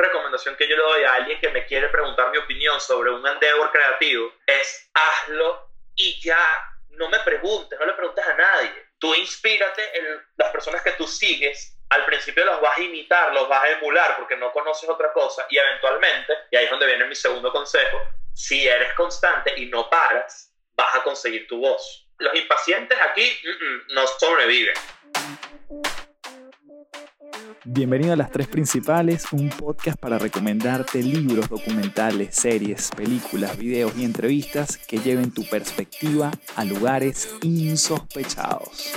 [0.00, 3.26] recomendación que yo le doy a alguien que me quiere preguntar mi opinión sobre un
[3.26, 6.38] endeavor creativo es hazlo y ya
[6.90, 8.86] no me preguntes, no le preguntes a nadie.
[8.98, 11.76] Tú inspírate en las personas que tú sigues.
[11.88, 15.46] Al principio los vas a imitar, los vas a emular porque no conoces otra cosa
[15.48, 18.00] y eventualmente, y ahí es donde viene mi segundo consejo,
[18.32, 22.06] si eres constante y no paras, vas a conseguir tu voz.
[22.18, 23.40] Los impacientes aquí
[23.88, 24.74] no sobreviven.
[27.66, 34.04] Bienvenido a Las Tres Principales, un podcast para recomendarte libros, documentales, series, películas, videos y
[34.04, 38.94] entrevistas que lleven tu perspectiva a lugares insospechados.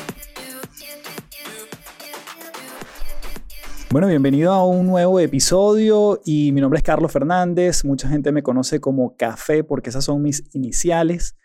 [3.91, 7.83] Bueno, bienvenido a un nuevo episodio y mi nombre es Carlos Fernández.
[7.83, 11.35] Mucha gente me conoce como Café porque esas son mis iniciales.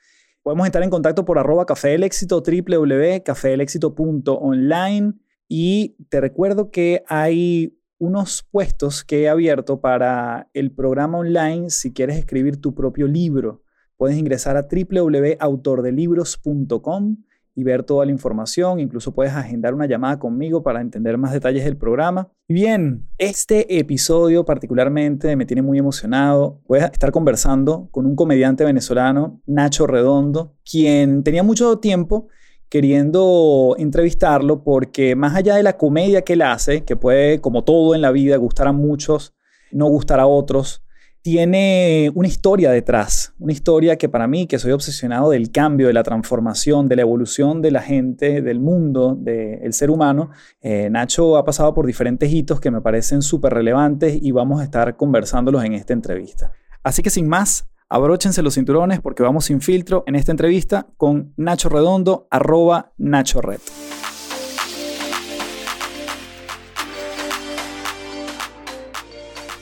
[0.42, 5.14] Podemos estar en contacto por arroba café del éxito, www.cafedelexito.online
[5.48, 11.92] y te recuerdo que hay unos puestos que he abierto para el programa online si
[11.92, 13.62] quieres escribir tu propio libro.
[13.96, 17.16] Puedes ingresar a www.autordelibros.com
[17.56, 18.78] y ver toda la información.
[18.78, 22.30] Incluso puedes agendar una llamada conmigo para entender más detalles del programa.
[22.46, 26.60] Bien, este episodio particularmente me tiene muy emocionado.
[26.68, 32.28] Voy a estar conversando con un comediante venezolano, Nacho Redondo, quien tenía mucho tiempo
[32.68, 37.94] queriendo entrevistarlo porque más allá de la comedia que él hace, que puede, como todo
[37.94, 39.34] en la vida, gustar a muchos,
[39.72, 40.82] no gustar a otros,
[41.22, 45.92] tiene una historia detrás, una historia que para mí, que soy obsesionado del cambio, de
[45.92, 51.36] la transformación, de la evolución de la gente, del mundo, del ser humano, eh, Nacho
[51.36, 55.64] ha pasado por diferentes hitos que me parecen súper relevantes y vamos a estar conversándolos
[55.64, 56.52] en esta entrevista.
[56.82, 61.32] Así que sin más, Abróchense los cinturones porque vamos sin filtro en esta entrevista con
[61.38, 63.60] Nacho Redondo, arroba Nacho Red.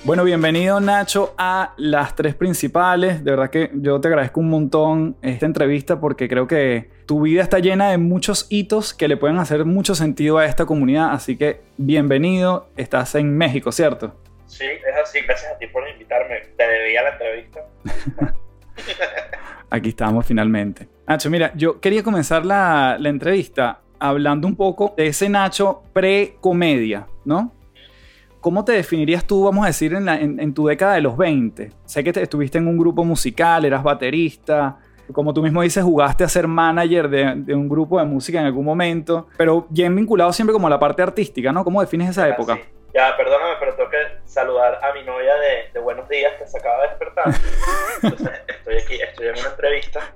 [0.03, 3.23] Bueno, bienvenido Nacho a las tres principales.
[3.23, 7.45] De verdad que yo te agradezco un montón esta entrevista porque creo que tu vida
[7.45, 11.13] está llena de muchos hitos que le pueden hacer mucho sentido a esta comunidad.
[11.13, 12.71] Así que bienvenido.
[12.77, 14.17] Estás en México, ¿cierto?
[14.47, 15.21] Sí, es así.
[15.21, 16.41] Gracias a ti por invitarme.
[16.57, 17.61] Te debía la entrevista.
[19.71, 20.89] Aquí estamos finalmente.
[21.07, 27.53] Nacho, mira, yo quería comenzar la, entrevista hablando un poco de ese Nacho pre-comedia, ¿no?
[28.41, 31.73] ¿Cómo te definirías tú, vamos a decir, en, tu década de los 20?
[31.85, 34.79] Sé que estuviste en un grupo musical, eras baterista,
[35.13, 38.47] como tú mismo dices, jugaste a ser manager de, de, un grupo de música en
[38.47, 41.65] algún momento, pero bien vinculado siempre como a la parte artística, ¿no?
[41.65, 42.59] ¿Cómo defines esa época?
[42.95, 43.83] Ya, perdóname, pero que
[44.37, 47.25] saludar a mi novia de, de Buenos Días que se acaba de despertar.
[48.03, 50.13] Entonces, estoy aquí, estoy en una entrevista.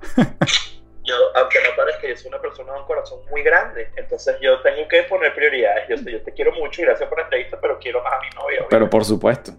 [1.03, 3.89] Yo, aunque no parezca, yo soy una persona de un corazón muy grande.
[3.95, 5.89] Entonces, yo tengo que poner prioridades.
[5.89, 8.29] Yo, yo te quiero mucho y gracias por la entrevista, pero quiero más a mi
[8.35, 8.67] novia.
[8.69, 9.53] Pero por supuesto.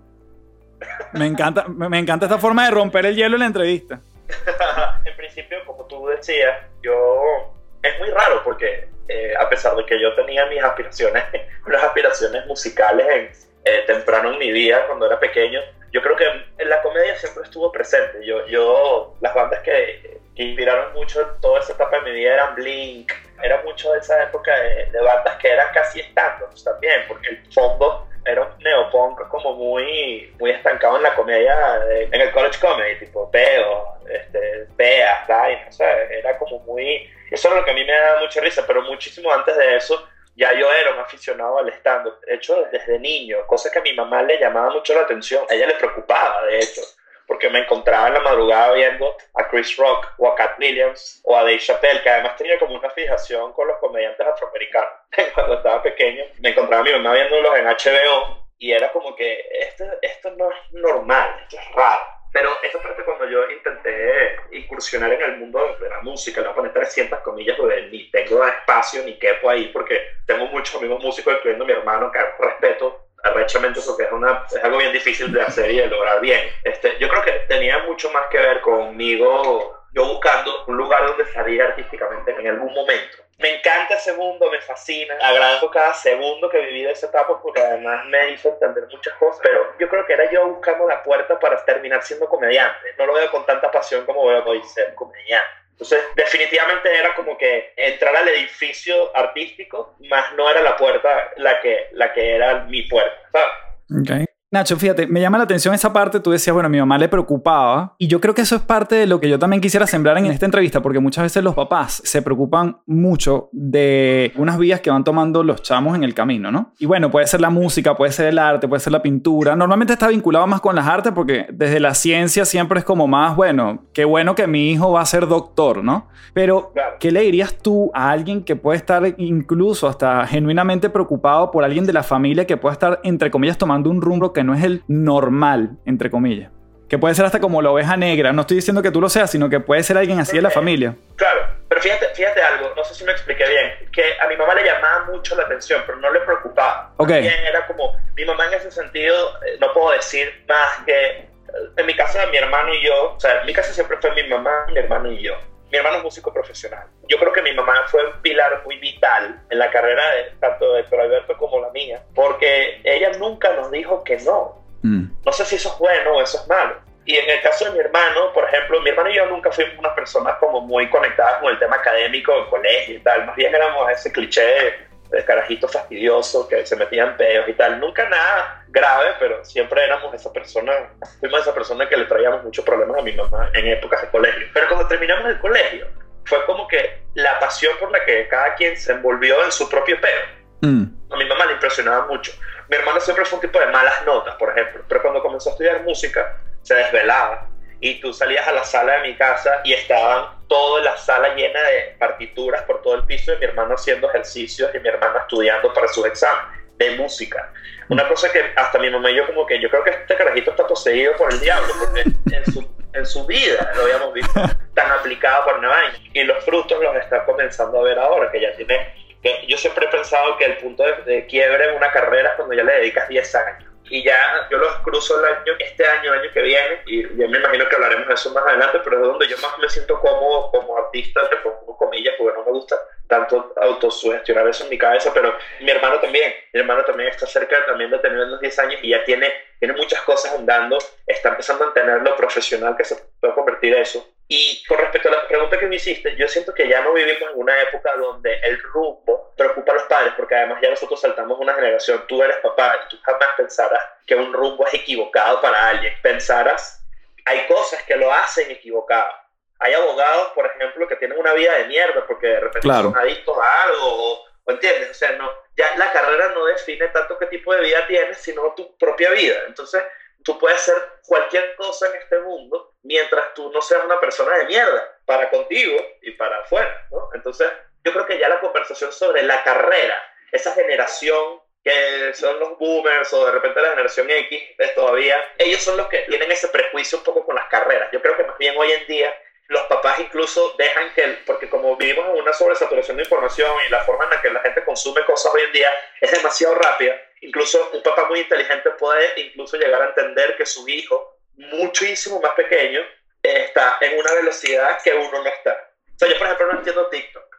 [1.12, 3.98] Me encanta, me encanta esta forma de romper el hielo en la entrevista.
[5.04, 7.52] en principio, como tú decías, yo.
[7.82, 11.24] Es muy raro porque eh, a pesar de que yo tenía mis aspiraciones,
[11.66, 15.60] unas aspiraciones musicales en, eh, temprano en mi vida, cuando era pequeño,
[15.92, 16.26] yo creo que
[16.58, 18.24] en la comedia siempre estuvo presente.
[18.24, 23.12] Yo, yo las bandas que, inspiraron mucho toda esa etapa de mi vida eran Blink,
[23.42, 28.08] era mucho de esa época de, bandas que eran casi estándares también, porque el fondo
[28.24, 31.54] era un neopunk como muy, muy estancado en la comedia,
[31.90, 37.48] en el college comedy, tipo Peo, este, Bea, Time, o sea, era como muy eso
[37.48, 40.52] es lo que a mí me da mucha risa, pero muchísimo antes de eso ya
[40.54, 44.22] yo era un aficionado al stand-up, de hecho desde niño, cosa que a mi mamá
[44.22, 46.82] le llamaba mucho la atención, a ella le preocupaba de hecho,
[47.26, 51.36] porque me encontraba en la madrugada viendo a Chris Rock o a Cat Williams o
[51.36, 54.90] a Dave Chappelle, que además tenía como una fijación con los comediantes afroamericanos.
[55.34, 59.48] Cuando estaba pequeño, me encontraba a mi mamá viéndolos en HBO y era como que
[59.60, 62.21] esto, esto no es normal, esto es raro.
[62.32, 66.52] Pero esa parte cuando yo intenté incursionar en el mundo de la música, le voy
[66.52, 71.02] a poner 300 comillas porque ni tengo espacio ni quepo ahí porque tengo muchos amigos
[71.02, 75.42] músicos, incluyendo mi hermano, que respeto arrechamente porque es, una, es algo bien difícil de
[75.42, 76.48] hacer y de lograr bien.
[76.64, 81.26] Este, yo creo que tenía mucho más que ver conmigo, yo buscando un lugar donde
[81.26, 85.14] salir artísticamente en algún momento me encanta ese mundo, me fascina.
[85.20, 89.40] Agradezco cada segundo que viví de esa etapa porque además me hizo entender muchas cosas.
[89.42, 92.94] Pero yo creo que era yo buscando la puerta para terminar siendo comediante.
[92.98, 95.62] No lo veo con tanta pasión como veo hoy ser comediante.
[95.72, 101.60] Entonces, definitivamente era como que entrar al edificio artístico, más no era la puerta la
[101.60, 104.02] que, la que era mi puerta, ¿sabes?
[104.02, 104.31] Okay.
[104.52, 107.08] Nacho, fíjate, me llama la atención esa parte, tú decías, bueno, a mi mamá le
[107.08, 110.18] preocupaba, y yo creo que eso es parte de lo que yo también quisiera sembrar
[110.18, 114.90] en esta entrevista, porque muchas veces los papás se preocupan mucho de unas vías que
[114.90, 116.74] van tomando los chamos en el camino, ¿no?
[116.78, 119.94] Y bueno, puede ser la música, puede ser el arte, puede ser la pintura, normalmente
[119.94, 123.84] está vinculado más con las artes porque desde la ciencia siempre es como más, bueno,
[123.94, 126.08] qué bueno que mi hijo va a ser doctor, ¿no?
[126.34, 131.64] Pero, ¿qué le dirías tú a alguien que puede estar incluso hasta genuinamente preocupado por
[131.64, 134.64] alguien de la familia que pueda estar, entre comillas, tomando un rumbo que no es
[134.64, 136.50] el normal, entre comillas.
[136.88, 138.32] Que puede ser hasta como la oveja negra.
[138.32, 140.50] No estoy diciendo que tú lo seas, sino que puede ser alguien así de la
[140.50, 140.94] familia.
[141.16, 144.54] Claro, pero fíjate, fíjate algo, no sé si me expliqué bien, que a mi mamá
[144.54, 146.92] le llamaba mucho la atención, pero no le preocupaba.
[146.98, 147.10] Ok.
[147.10, 151.28] era como, mi mamá en ese sentido, eh, no puedo decir más que, eh,
[151.76, 154.28] en mi casa mi hermano y yo, o sea, en mi casa siempre fue mi
[154.28, 155.34] mamá, mi hermano y yo.
[155.72, 156.86] Mi hermano es músico profesional.
[157.08, 160.74] Yo creo que mi mamá fue un pilar muy vital en la carrera de tanto
[160.74, 164.62] de Héctor Alberto como la mía, porque ella nunca nos dijo que no.
[164.82, 165.04] Mm.
[165.24, 166.76] No sé si eso es bueno o eso es malo.
[167.06, 169.78] Y en el caso de mi hermano, por ejemplo, mi hermano y yo nunca fuimos
[169.78, 173.24] unas personas como muy conectadas con el tema académico del colegio y tal.
[173.24, 174.76] Más bien éramos ese cliché
[175.12, 177.78] de carajito fastidioso que se metían peos y tal.
[177.78, 180.72] Nunca nada grave, pero siempre éramos esa persona,
[181.20, 184.48] fuimos esa persona que le traíamos muchos problemas a mi mamá en épocas de colegio.
[184.54, 185.86] Pero cuando terminamos el colegio,
[186.24, 190.00] fue como que la pasión por la que cada quien se envolvió en su propio
[190.00, 190.20] peo.
[190.62, 190.84] Mm.
[191.10, 192.32] A mi mamá le impresionaba mucho.
[192.68, 195.52] Mi hermano siempre fue un tipo de malas notas, por ejemplo, pero cuando comenzó a
[195.52, 197.48] estudiar música, se desvelaba
[197.80, 201.62] y tú salías a la sala de mi casa y estaban toda la sala llena
[201.62, 205.72] de partituras por todo el piso y mi hermano haciendo ejercicios y mi hermano estudiando
[205.72, 207.50] para sus exámenes de música.
[207.88, 210.50] Una cosa que hasta mi mamá y yo como que yo creo que este carajito
[210.50, 212.02] está poseído por el diablo porque
[212.36, 214.42] en su, en su vida lo habíamos visto
[214.74, 218.42] tan aplicado por una vaina y los frutos los está comenzando a ver ahora que
[218.42, 221.90] ya tiene que yo siempre he pensado que el punto de, de quiebre en una
[221.90, 225.52] carrera es cuando ya le dedicas 10 años y ya yo los cruzo el año,
[225.58, 228.42] este año, el año que viene, y yo me imagino que hablaremos de eso más
[228.46, 231.36] adelante, pero es donde yo más me siento cómodo como artista, te
[231.78, 232.76] comillas, porque no me gusta
[233.12, 237.62] tanto autosugestionar eso en mi cabeza, pero mi hermano también, mi hermano también está cerca
[237.66, 241.64] también de tener unos 10 años y ya tiene, tiene muchas cosas andando, está empezando
[241.64, 244.14] a entender lo profesional que se puede convertir eso.
[244.28, 247.30] Y con respecto a la pregunta que me hiciste, yo siento que ya no vivimos
[247.32, 251.38] en una época donde el rumbo preocupa a los padres, porque además ya nosotros saltamos
[251.38, 255.68] una generación, tú eres papá y tú jamás pensarás que un rumbo es equivocado para
[255.68, 256.82] alguien, pensarás,
[257.26, 259.21] hay cosas que lo hacen equivocado
[259.62, 263.36] hay abogados, por ejemplo, que tienen una vida de mierda porque de repente son adictos
[263.38, 267.54] a algo, o, entiendes, o sea, no, ya la carrera no define tanto qué tipo
[267.54, 269.36] de vida tienes, sino tu propia vida.
[269.46, 269.82] Entonces,
[270.24, 270.74] tú puedes hacer
[271.06, 275.78] cualquier cosa en este mundo mientras tú no seas una persona de mierda para contigo
[276.02, 277.10] y para afuera, ¿no?
[277.14, 277.50] Entonces,
[277.84, 280.00] yo creo que ya la conversación sobre la carrera,
[280.30, 285.62] esa generación que son los boomers o de repente la generación X, pues todavía, ellos
[285.62, 287.88] son los que tienen ese prejuicio un poco con las carreras.
[287.92, 289.14] Yo creo que más bien hoy en día
[289.52, 293.84] los papás incluso dejan que, porque como vivimos en una sobresaturación de información y la
[293.84, 295.68] forma en la que la gente consume cosas hoy en día
[296.00, 300.66] es demasiado rápida, incluso un papá muy inteligente puede incluso llegar a entender que su
[300.68, 302.80] hijo, muchísimo más pequeño,
[303.22, 305.52] está en una velocidad que uno no está.
[305.94, 307.32] O sea, yo por ejemplo no entiendo TikTok.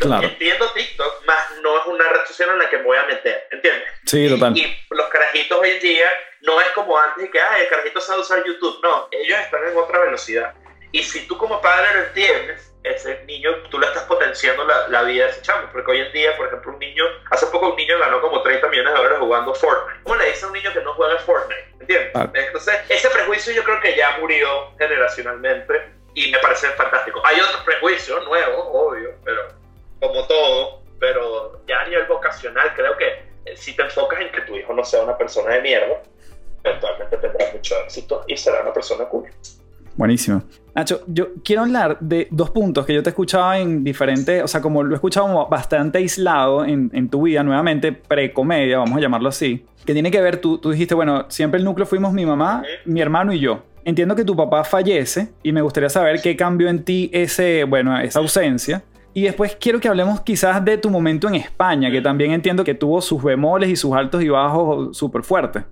[0.00, 0.26] Claro.
[0.26, 3.48] Entiendo TikTok, más no es una red social en la que me voy a meter,
[3.50, 3.88] ¿entiendes?
[4.06, 4.56] Sí, total.
[4.56, 6.06] Y, los carajitos hoy en día
[6.42, 8.80] no es como antes y que, ay, el carajito sabe usar YouTube.
[8.82, 10.54] No, ellos están en otra velocidad.
[10.92, 15.02] Y si tú como padre lo entiendes, ese niño, tú le estás potenciando la, la,
[15.02, 15.68] vida de ese chamo.
[15.72, 18.68] Porque hoy en día, por ejemplo, un niño, hace poco un niño ganó como 30
[18.68, 20.02] millones de dólares jugando Fortnite.
[20.02, 21.74] ¿Cómo le dice a un niño que no juega Fortnite?
[21.80, 22.12] ¿Entiendes?
[22.34, 27.20] Entonces, ese prejuicio yo creo que ya murió generacionalmente y me parece fantástico.
[27.24, 29.48] Hay otros prejuicios nuevos, obvio, pero
[30.00, 33.06] como todo, pero ya a nivel vocacional creo que
[33.44, 36.02] eh, si te enfocas en que tu hijo no sea una persona de mierda,
[36.64, 39.30] eventualmente tendrá mucho éxito y será una persona cool.
[40.00, 40.42] Buenísimo.
[40.74, 44.62] Nacho, yo quiero hablar de dos puntos que yo te escuchaba en diferentes, o sea,
[44.62, 49.28] como lo he escuchado bastante aislado en, en tu vida, nuevamente, precomedia, vamos a llamarlo
[49.28, 52.62] así, que tiene que ver, tú, tú dijiste, bueno, siempre el núcleo fuimos mi mamá,
[52.86, 53.62] mi hermano y yo.
[53.84, 58.00] Entiendo que tu papá fallece y me gustaría saber qué cambió en ti ese, bueno,
[58.00, 58.82] esa ausencia.
[59.12, 62.72] Y después quiero que hablemos quizás de tu momento en España, que también entiendo que
[62.72, 65.62] tuvo sus bemoles y sus altos y bajos súper fuertes.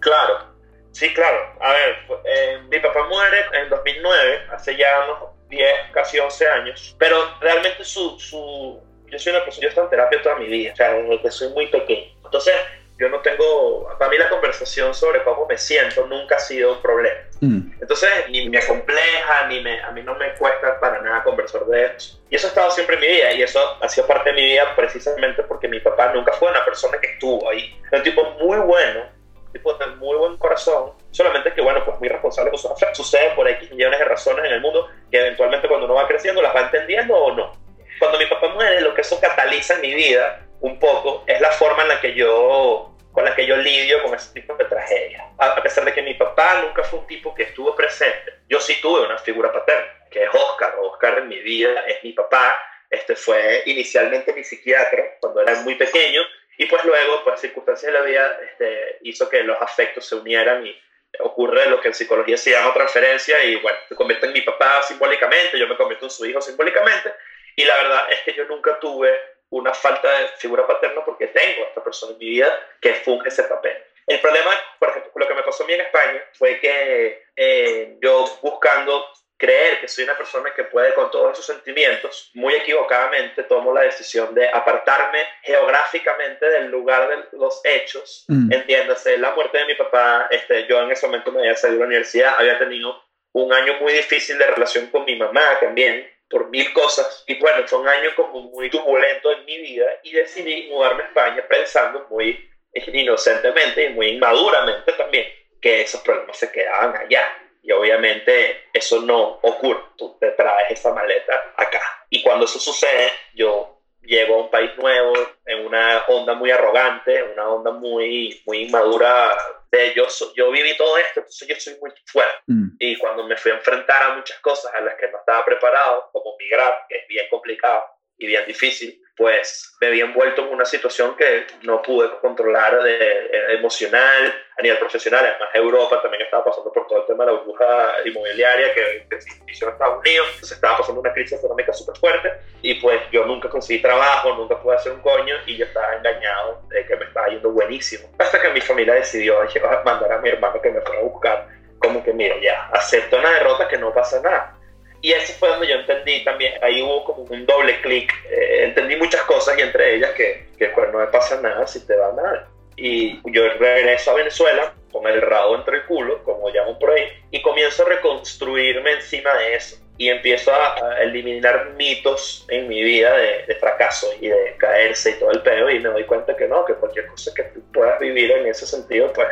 [0.00, 0.55] Claro,
[0.96, 1.52] Sí, claro.
[1.60, 6.96] A ver, eh, mi papá muere en 2009, hace ya unos 10, casi 11 años,
[6.98, 10.46] pero realmente su, su, yo soy una persona, yo he estado en terapia toda mi
[10.46, 12.12] vida, o sea, desde que soy muy pequeño.
[12.24, 12.54] Entonces,
[12.98, 16.80] yo no tengo, para mí la conversación sobre cómo me siento nunca ha sido un
[16.80, 17.20] problema.
[17.42, 17.72] Mm.
[17.78, 21.92] Entonces, ni me compleja, ni me, a mí no me cuesta para nada conversar de
[21.94, 22.18] eso.
[22.30, 24.46] Y eso ha estado siempre en mi vida, y eso ha sido parte de mi
[24.46, 27.78] vida precisamente porque mi papá nunca fue una persona que estuvo ahí.
[27.92, 29.14] Es un tipo muy bueno,
[29.58, 32.98] tipo de muy buen corazón, solamente que, bueno, pues muy responsable con sus afectos.
[32.98, 36.42] Sucede por X millones de razones en el mundo que eventualmente cuando uno va creciendo
[36.42, 37.52] las va entendiendo o no.
[37.98, 41.50] Cuando mi papá muere, lo que eso cataliza en mi vida un poco es la
[41.50, 45.24] forma en la que yo con la que yo lidio con ese tipo de tragedia.
[45.38, 48.78] A pesar de que mi papá nunca fue un tipo que estuvo presente, yo sí
[48.82, 50.74] tuve una figura paterna, que es Oscar.
[50.82, 52.60] Oscar en mi vida es mi papá.
[52.90, 56.20] Este fue inicialmente mi psiquiatra cuando era muy pequeño
[56.58, 60.66] y pues luego, pues circunstancias de la vida este, hizo que los afectos se unieran
[60.66, 60.82] y
[61.20, 64.82] ocurre lo que en psicología se llama transferencia y bueno, se convierte en mi papá
[64.82, 67.12] simbólicamente, yo me convierto en su hijo simbólicamente
[67.54, 69.18] y la verdad es que yo nunca tuve
[69.50, 73.28] una falta de figura paterna porque tengo a esta persona en mi vida que funge
[73.28, 73.76] ese papel.
[74.06, 77.96] El problema, por ejemplo, lo que me pasó a mí en España fue que eh,
[78.00, 83.42] yo buscando creer que soy una persona que puede con todos esos sentimientos, muy equivocadamente
[83.44, 88.52] tomo la decisión de apartarme geográficamente del lugar de los hechos, mm.
[88.52, 91.84] entiéndase, la muerte de mi papá, este, yo en ese momento me había salido de
[91.84, 93.02] la universidad, había tenido
[93.32, 97.24] un año muy difícil de relación con mi mamá también, por mil cosas.
[97.26, 101.06] Y bueno, fue un año como muy turbulento en mi vida y decidí mudarme a
[101.06, 105.26] España pensando muy inocentemente y muy inmaduramente también
[105.60, 107.22] que esos problemas se quedaban allá.
[107.66, 109.80] Y obviamente eso no ocurre.
[109.98, 111.82] Tú te traes esa maleta acá.
[112.08, 117.24] Y cuando eso sucede, yo llego a un país nuevo en una onda muy arrogante,
[117.24, 119.36] una onda muy, muy inmadura
[119.72, 120.06] de yo,
[120.36, 122.38] yo viví todo esto, entonces yo soy muy fuerte.
[122.46, 122.76] Mm.
[122.78, 126.08] Y cuando me fui a enfrentar a muchas cosas a las que no estaba preparado,
[126.12, 127.82] como migrar, que es bien complicado
[128.16, 132.96] y bien difícil, pues me había envuelto en una situación que no pude controlar de,
[132.98, 135.24] eh, emocional a nivel profesional.
[135.24, 139.38] Además, Europa también estaba pasando por todo el tema de la burbuja inmobiliaria que, se
[139.38, 140.26] inició en Estados Unidos.
[140.34, 144.60] Entonces estaba pasando una crisis económica súper fuerte y pues yo nunca conseguí trabajo, nunca
[144.60, 148.08] pude hacer un coño y yo estaba engañado de que me estaba yendo buenísimo.
[148.18, 149.38] Hasta que mi familia decidió
[149.84, 153.30] mandar a mi hermano que me fuera a buscar como que, mira, ya, acepto una
[153.30, 154.55] derrota que no pasa nada
[155.02, 158.96] y ese fue donde yo entendí también, ahí hubo como un doble clic, eh, entendí
[158.96, 162.12] muchas cosas y entre ellas que, que pues no me pasa nada si te va
[162.12, 162.46] mal.
[162.76, 167.04] Y yo regreso a Venezuela con el rabo entre el culo, como llaman por ahí,
[167.30, 169.76] y comienzo a reconstruirme encima de eso.
[169.98, 175.14] Y empiezo a, eliminar mitos en mi vida de, de, fracaso y de caerse y
[175.14, 175.70] todo el pedo.
[175.70, 178.66] Y me doy cuenta que no, que cualquier cosa que tú puedas vivir en ese
[178.66, 179.28] sentido, pues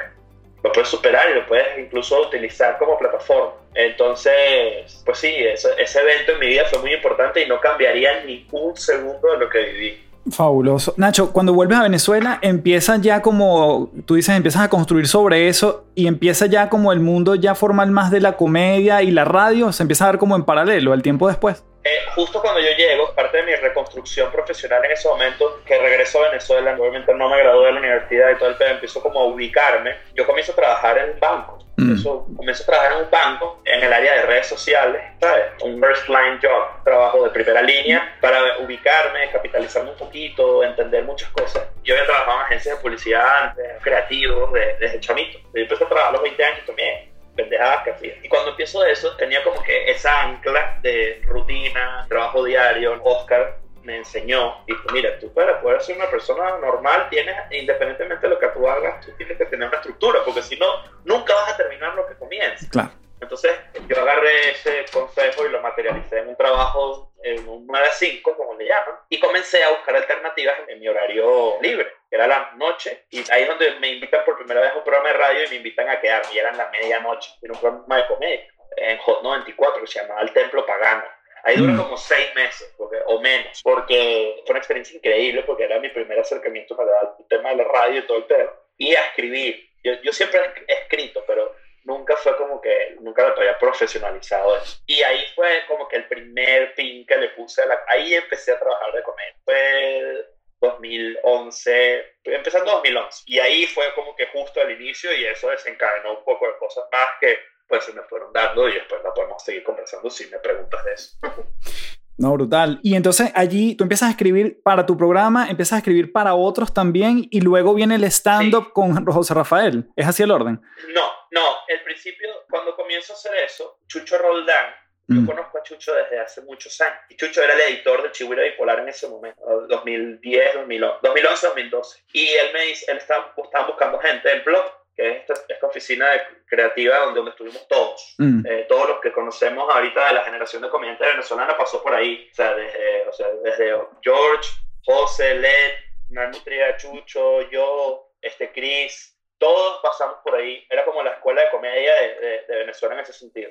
[0.64, 3.52] lo puedes superar y lo puedes incluso utilizar como plataforma.
[3.74, 8.24] Entonces, pues sí, ese, ese evento en mi vida fue muy importante y no cambiaría
[8.24, 10.00] ni un segundo de lo que viví.
[10.30, 10.94] Fabuloso.
[10.96, 15.84] Nacho, cuando vuelves a Venezuela, empiezas ya como, tú dices, empiezas a construir sobre eso
[15.94, 19.70] y empieza ya como el mundo ya formal más de la comedia y la radio,
[19.70, 21.62] se empieza a ver como en paralelo el tiempo después.
[21.84, 26.18] Eh, justo cuando yo llego, parte de mi reconstrucción profesional en ese momento, que regreso
[26.24, 29.20] a Venezuela, obviamente no me gradué de la universidad y todo el pedo, empiezo como
[29.20, 31.58] a ubicarme, yo comienzo a trabajar en un banco.
[31.76, 32.02] Mm.
[32.36, 35.44] comienzo a trabajar en un banco, en el área de redes sociales, ¿sabes?
[35.60, 41.28] Un first line job, trabajo de primera línea para ubicarme, capitalizarme un poquito, entender muchas
[41.30, 41.64] cosas.
[41.82, 45.38] Yo había trabajado en agencias de publicidad antes, creativos, desde chamito.
[45.52, 48.14] Yo empecé a trabajar a los 20 años también pendejadas que hacía.
[48.22, 53.00] Y cuando empiezo eso, tenía como que esa ancla de rutina, trabajo diario.
[53.02, 58.34] Oscar me enseñó, dijo, mira, tú para poder ser una persona normal, tienes, independientemente de
[58.34, 60.66] lo que tú hagas, tú tienes que tener una estructura, porque si no,
[61.04, 62.68] nunca vas a terminar lo que comienzas.
[62.70, 62.90] Claro.
[63.20, 63.52] Entonces,
[63.88, 68.36] yo agarré ese consejo y lo materialicé en un trabajo, en un 9 a 5,
[68.36, 72.52] como le llaman, y comencé a buscar alternativas en mi horario libre, que era la
[72.56, 75.44] noche, y ahí es donde me invitan por primera vez a un programa de radio
[75.44, 78.46] y me invitan a quedarme, y era en la medianoche, en un programa de comedia,
[78.76, 81.04] en Hot 94, que se llamaba El Templo Pagano.
[81.44, 81.76] Ahí duró mm.
[81.76, 86.18] como seis meses porque, o menos, porque fue una experiencia increíble, porque era mi primer
[86.18, 86.74] acercamiento
[87.18, 88.50] el tema de la radio y todo el tema.
[88.78, 89.68] Y a escribir.
[89.82, 91.54] Yo, yo siempre he escrito, pero
[91.84, 94.82] nunca fue como que, nunca lo había profesionalizado eso.
[94.86, 97.80] Y ahí fue como que el primer pin que le puse a la...
[97.88, 99.36] Ahí empecé a trabajar de comedia.
[99.44, 100.26] Fue
[100.60, 103.22] 2011, empezando 2011.
[103.26, 106.84] Y ahí fue como que justo al inicio y eso desencadenó un poco de cosas
[106.90, 110.38] más que pues se me fueron dando y después la podemos seguir conversando si me
[110.38, 111.18] preguntas de eso.
[112.16, 112.78] No, brutal.
[112.82, 116.72] Y entonces allí tú empiezas a escribir para tu programa, empiezas a escribir para otros
[116.72, 119.88] también y luego viene el stand-up con José Rafael.
[119.96, 120.60] ¿Es así el orden?
[120.94, 121.56] No, no.
[121.66, 124.74] El principio, cuando comienzo a hacer eso, Chucho Roldán,
[125.06, 125.26] yo mm.
[125.26, 126.98] conozco a Chucho desde hace muchos años.
[127.10, 132.04] Y Chucho era el editor de Chihuahua Bipolar en ese momento, 2010, 2011, 2012.
[132.12, 135.66] Y él me dice, él estaba, estaba buscando gente en blog que es esta, esta
[135.66, 136.06] oficina
[136.46, 138.14] creativa donde, donde estuvimos todos.
[138.18, 138.46] Mm.
[138.46, 142.28] Eh, todos los que conocemos ahorita de la generación de comediantes venezolanos pasó por ahí.
[142.30, 144.50] O sea, desde, o sea, desde George,
[144.84, 145.72] José, Led,
[146.10, 150.64] Nanutria, Chucho, yo, este Chris, todos pasamos por ahí.
[150.70, 153.50] Era como la escuela de comedia de, de, Venezuela en ese sentido.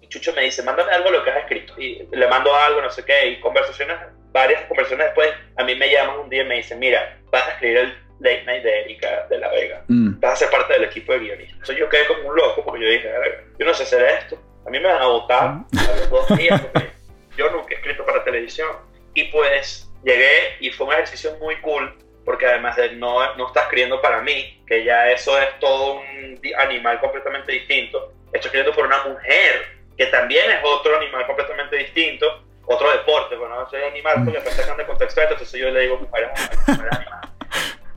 [0.00, 1.74] Y Chucho me dice, mándame algo lo que has escrito.
[1.78, 3.98] Y le mando algo, no sé qué, y conversaciones,
[4.32, 7.52] varias conversaciones después, a mí me llaman un día y me dicen, mira, vas a
[7.52, 9.84] escribir el late night de Erika de la Vega.
[9.88, 10.20] Mm.
[10.20, 11.54] Vas a ser parte del equipo de guionistas.
[11.54, 13.10] Entonces yo quedé como un loco porque yo dije,
[13.58, 14.38] yo no sé hacer esto.
[14.66, 15.78] A mí me van a votar mm.
[15.78, 16.90] a los dos días porque
[17.36, 18.68] yo nunca he escrito para televisión.
[19.14, 23.64] Y pues llegué y fue un ejercicio muy cool porque además de no, no estás
[23.64, 28.86] escribiendo para mí, que ya eso es todo un animal completamente distinto, estoy escribiendo por
[28.86, 34.22] una mujer, que también es otro animal completamente distinto, otro deporte, bueno, no soy animal
[34.24, 36.30] porque me sacando de contexto entonces yo le digo mujer,
[36.68, 37.20] mujer animal.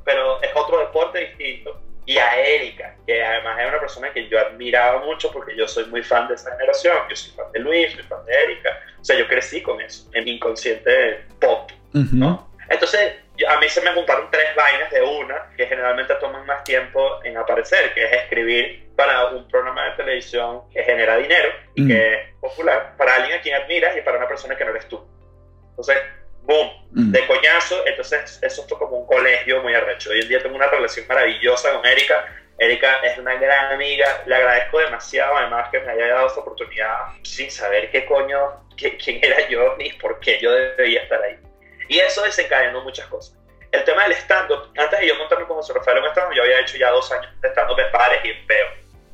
[0.06, 1.82] Pero es otro deporte distinto.
[2.06, 5.86] Y a Erika, que además es una persona que yo admiraba mucho porque yo soy
[5.86, 9.04] muy fan de esa generación, yo soy fan de Luis, soy fan de Erika, o
[9.04, 12.48] sea, yo crecí con eso, en mi inconsciente pop, ¿no?
[12.70, 13.16] Entonces,
[13.48, 17.38] a mí se me juntaron tres vainas de una que generalmente toman más tiempo en
[17.38, 21.88] aparecer, que es escribir para un programa de televisión que genera dinero y mm.
[21.88, 24.88] que es popular, para alguien a quien admiras y para una persona que no eres
[24.88, 25.04] tú.
[25.70, 25.98] Entonces,
[26.46, 27.12] boom, mm.
[27.12, 30.10] de coñazo, entonces eso fue como un colegio muy arrecho.
[30.12, 32.26] Hoy en día tengo una relación maravillosa con Erika.
[32.58, 36.96] Erika es una gran amiga, le agradezco demasiado además que me haya dado esta oportunidad
[37.24, 41.38] sin saber qué coño, quién era yo ni por qué yo debía estar ahí.
[41.88, 43.38] Y eso desencadenó muchas cosas.
[43.76, 46.62] El tema del stand-up, antes de yo montarme con José Rafael en stand yo había
[46.62, 48.68] hecho ya dos años de stand-up en bares y en peo.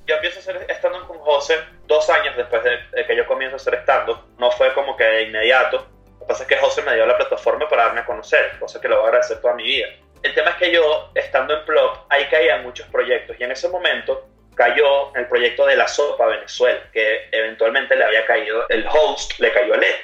[0.06, 3.58] Yo empiezo a hacer stand-up con José dos años después de, que yo comienzo a
[3.58, 4.20] hacer stand-up.
[4.38, 5.88] No fue como que de inmediato.
[6.22, 8.80] Lo que pasa es que José me dio la plataforma para darme a conocer, cosa
[8.80, 9.88] que lo voy a agradecer toda mi vida.
[10.22, 13.68] El tema es que yo, estando en Plop, ahí caían muchos proyectos y en ese
[13.70, 19.40] momento cayó el proyecto de la sopa Venezuela, que eventualmente le había caído, el host
[19.40, 19.96] le cayó a él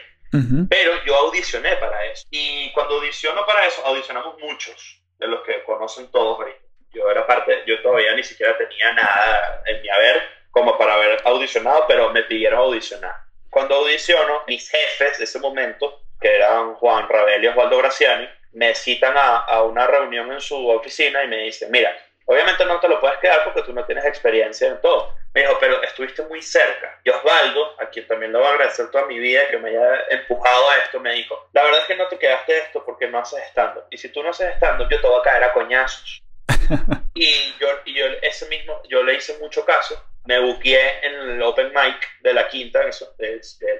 [0.69, 2.25] pero yo audicioné para eso.
[2.29, 6.59] Y cuando audiciono para eso, audicionamos muchos de los que conocen todos ahorita.
[6.91, 10.21] Yo era parte, yo todavía ni siquiera tenía nada en mi haber
[10.51, 13.13] como para haber audicionado, pero me pidieron audicionar.
[13.49, 18.73] Cuando audiciono, mis jefes de ese momento, que eran Juan Rabel y Osvaldo Graciani, me
[18.73, 21.95] citan a, a una reunión en su oficina y me dicen, mira,
[22.25, 25.57] obviamente no te lo puedes quedar porque tú no tienes experiencia en todo, me dijo,
[25.59, 26.99] pero estuviste muy cerca.
[27.03, 30.05] Y Osvaldo, a quien también lo voy a agradecer toda mi vida que me haya
[30.09, 33.19] empujado a esto, me dijo, la verdad es que no te quedaste esto porque no
[33.19, 33.85] haces estando.
[33.91, 36.23] Y si tú no haces estando, yo te voy a caer a coñazos.
[37.13, 40.03] y yo, y yo ese mismo, yo le hice mucho caso.
[40.27, 43.15] Me buqueé en el Open Mic de la Quinta, eso,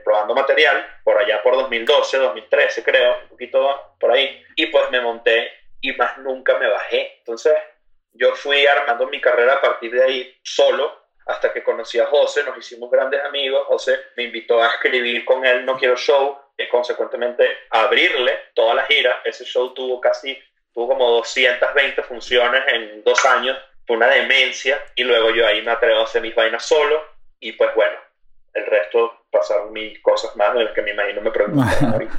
[0.03, 4.43] probando material, por allá por 2012, 2013 creo, un poquito por ahí.
[4.55, 7.17] Y pues me monté y más nunca me bajé.
[7.19, 7.53] Entonces
[8.13, 12.43] yo fui armando mi carrera a partir de ahí solo hasta que conocí a José,
[12.43, 16.67] nos hicimos grandes amigos, José me invitó a escribir con él No Quiero Show, y
[16.69, 20.38] consecuentemente abrirle toda la gira, ese show tuvo casi,
[20.73, 23.57] tuvo como 220 funciones en dos años,
[23.95, 26.95] una demencia, y luego yo ahí me atrevo a hacer mis vainas solo,
[27.39, 27.95] y pues bueno,
[28.54, 32.15] el resto pasaron mil cosas más de las que me imagino me preguntan ahorita.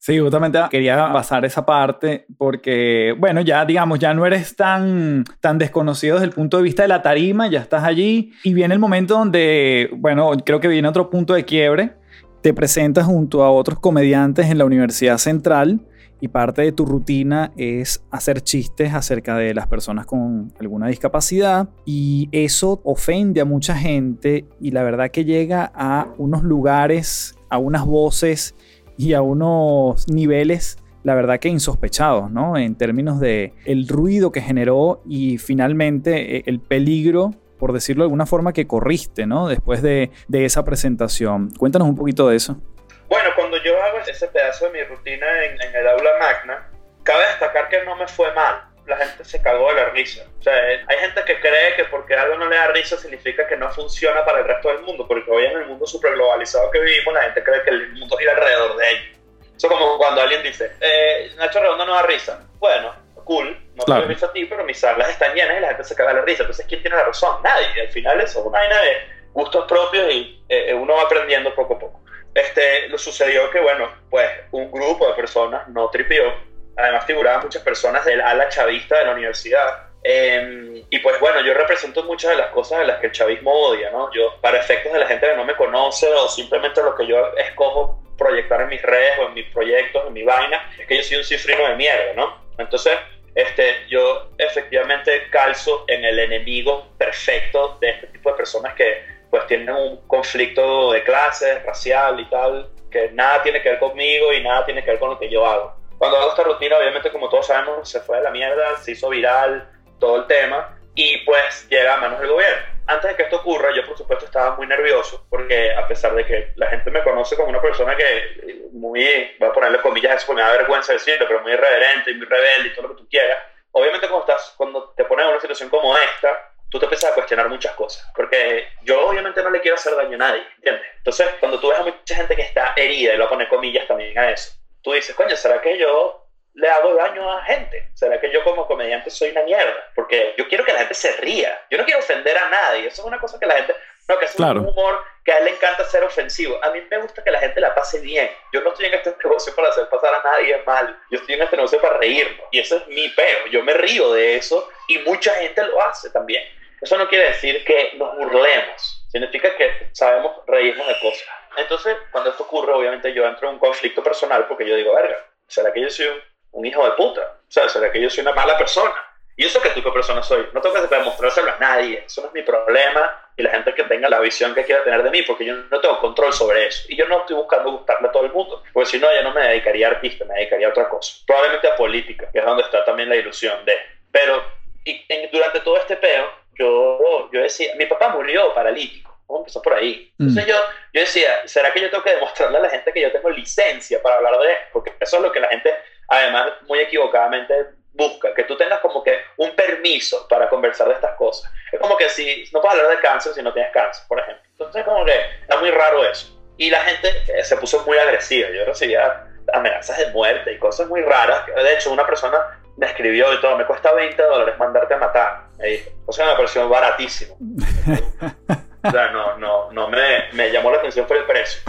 [0.00, 5.58] Sí, justamente quería basar esa parte porque, bueno, ya digamos, ya no eres tan, tan
[5.58, 8.80] desconocido desde el punto de vista de la tarima, ya estás allí y viene el
[8.80, 11.96] momento donde, bueno, creo que viene otro punto de quiebre,
[12.42, 15.80] te presentas junto a otros comediantes en la Universidad Central
[16.20, 21.68] y parte de tu rutina es hacer chistes acerca de las personas con alguna discapacidad
[21.84, 27.58] y eso ofende a mucha gente y la verdad que llega a unos lugares, a
[27.58, 28.54] unas voces
[28.96, 32.58] y a unos niveles la verdad que insospechados, ¿no?
[32.58, 38.06] En términos de el ruido que generó y finalmente eh, el peligro, por decirlo de
[38.06, 39.48] alguna forma, que corriste, ¿no?
[39.48, 41.50] Después de, de esa presentación.
[41.56, 42.60] Cuéntanos un poquito de eso.
[43.08, 46.70] Bueno, cuando yo hago ese pedazo de mi rutina en, en el aula magna,
[47.02, 50.24] cabe destacar que no me fue mal la gente se cagó de la risa.
[50.40, 53.56] O sea, hay gente que cree que porque algo no le da risa significa que
[53.56, 56.80] no funciona para el resto del mundo, porque hoy en el mundo super globalizado que
[56.80, 59.18] vivimos, la gente cree que el mundo gira alrededor de ellos.
[59.56, 62.40] Eso es como cuando alguien dice, eh, Nacho Redondo no da risa.
[62.58, 62.94] Bueno,
[63.24, 65.94] cool, no te risa a ti, pero mis salas están llenas y la gente se
[65.94, 66.44] caga de la risa.
[66.44, 67.42] Entonces, ¿quién tiene la razón?
[67.42, 67.82] Nadie.
[67.82, 68.96] Al final eso es una vaina de
[69.32, 72.00] gustos propios y eh, uno va aprendiendo poco a poco.
[72.38, 76.32] Este, lo sucedió que, bueno, pues un grupo de personas no tripió
[76.78, 79.88] además figuraban muchas personas del ala chavista de la universidad.
[80.02, 83.52] Em, y pues bueno, yo represento muchas de las cosas de las que el chavismo
[83.52, 84.12] odia, ¿no?
[84.12, 87.36] Yo, para efectos de la gente que no me conoce o simplemente lo que yo
[87.36, 91.02] escojo proyectar en mis redes o en mis proyectos, en mi vaina, es que yo
[91.02, 92.42] soy un cifrino de mierda, ¿no?
[92.58, 92.96] Entonces,
[93.34, 99.46] este, yo efectivamente calzo en el enemigo perfecto de este tipo de personas que pues
[99.46, 104.42] tienen un conflicto de clases, racial y tal, que nada tiene que ver conmigo y
[104.42, 105.74] nada tiene que ver con lo que yo hago.
[105.98, 109.08] Cuando hago esta rutina, obviamente, como todos sabemos, se fue de la mierda, se hizo
[109.08, 110.74] viral todo el tema.
[110.94, 112.66] y pues llega a manos del gobierno.
[112.88, 116.26] Antes de que esto ocurra, yo por supuesto estaba muy nervioso porque a pesar de
[116.26, 119.06] que la gente me conoce como una persona que muy,
[119.38, 122.26] voy a ponerle comillas eso porque me da vergüenza decirlo, pero muy irreverente y muy
[122.26, 123.38] rebelde y todo lo que tú quieras,
[123.72, 127.14] obviamente cuando, estás, cuando te pones en una situación como esta, tú te empiezas a
[127.14, 128.06] cuestionar muchas cosas.
[128.14, 130.82] Porque yo obviamente no le quiero hacer daño a nadie, ¿entiendes?
[130.98, 134.18] Entonces, cuando tú ves a mucha gente que está herida, y lo poner comillas también
[134.18, 134.52] a eso,
[134.82, 137.88] tú dices, coño, ¿será que yo le hago daño a gente?
[137.94, 139.90] ¿Será que yo como comediante soy una mierda?
[139.94, 141.66] Porque yo quiero que la gente se ría.
[141.70, 142.88] Yo no quiero ofender a nadie.
[142.88, 143.74] Eso es una cosa que la gente...
[144.08, 146.58] No, que es un humor que a él le encanta ser ofensivo.
[146.64, 148.30] A mí me gusta que la gente la pase bien.
[148.54, 150.98] Yo no estoy en este negocio para hacer pasar a nadie mal.
[151.10, 152.46] Yo estoy en este negocio para reírnos.
[152.50, 153.46] Y eso es mi peo.
[153.50, 156.42] Yo me río de eso y mucha gente lo hace también.
[156.80, 159.06] Eso no quiere decir que nos burlemos.
[159.10, 161.28] Significa que sabemos reírnos de cosas.
[161.56, 165.16] Entonces, cuando esto ocurre, obviamente yo entro en un conflicto personal porque yo digo, verga,
[165.46, 167.20] ¿será que yo soy un un hijo de puta.
[167.20, 168.94] O sea, ¿será que yo soy una mala persona?
[169.36, 170.48] Y eso qué tipo de persona soy.
[170.52, 172.02] No tengo que demostrárselo a nadie.
[172.04, 173.24] Eso no es mi problema.
[173.36, 175.80] Y la gente que tenga la visión que quiera tener de mí, porque yo no
[175.80, 176.86] tengo control sobre eso.
[176.88, 178.64] Y yo no estoy buscando gustarle a todo el mundo.
[178.72, 181.22] Porque si no, ya no me dedicaría a artista, me dedicaría a otra cosa.
[181.24, 183.76] Probablemente a política, que es donde está también la ilusión de.
[184.10, 184.42] Pero
[184.84, 189.16] y durante todo este peo, yo, yo decía, mi papá murió paralítico.
[189.26, 190.12] ¿Cómo empezó por ahí?
[190.16, 190.28] Mm.
[190.28, 190.56] Entonces yo,
[190.94, 194.00] yo decía, ¿será que yo tengo que demostrarle a la gente que yo tengo licencia
[194.02, 194.66] para hablar de esto?
[194.72, 195.74] Porque eso es lo que la gente
[196.08, 197.54] además muy equivocadamente
[197.92, 201.50] busca, que tú tengas como que un permiso para conversar de estas cosas.
[201.70, 204.42] Es como que si no puedes hablar de cáncer si no tienes cáncer, por ejemplo.
[204.52, 206.34] Entonces como que está muy raro eso.
[206.56, 208.48] Y la gente eh, se puso muy agresiva.
[208.50, 211.46] Yo recibía amenazas de muerte y cosas muy raras.
[211.46, 215.42] De hecho, una persona me escribió y todo, me cuesta 20 dólares mandarte a matar.
[215.58, 215.90] Me dijo.
[216.06, 217.36] O sea, me pareció baratísimo.
[218.84, 221.60] o sea, no, no, no me, me llamó la atención por el precio.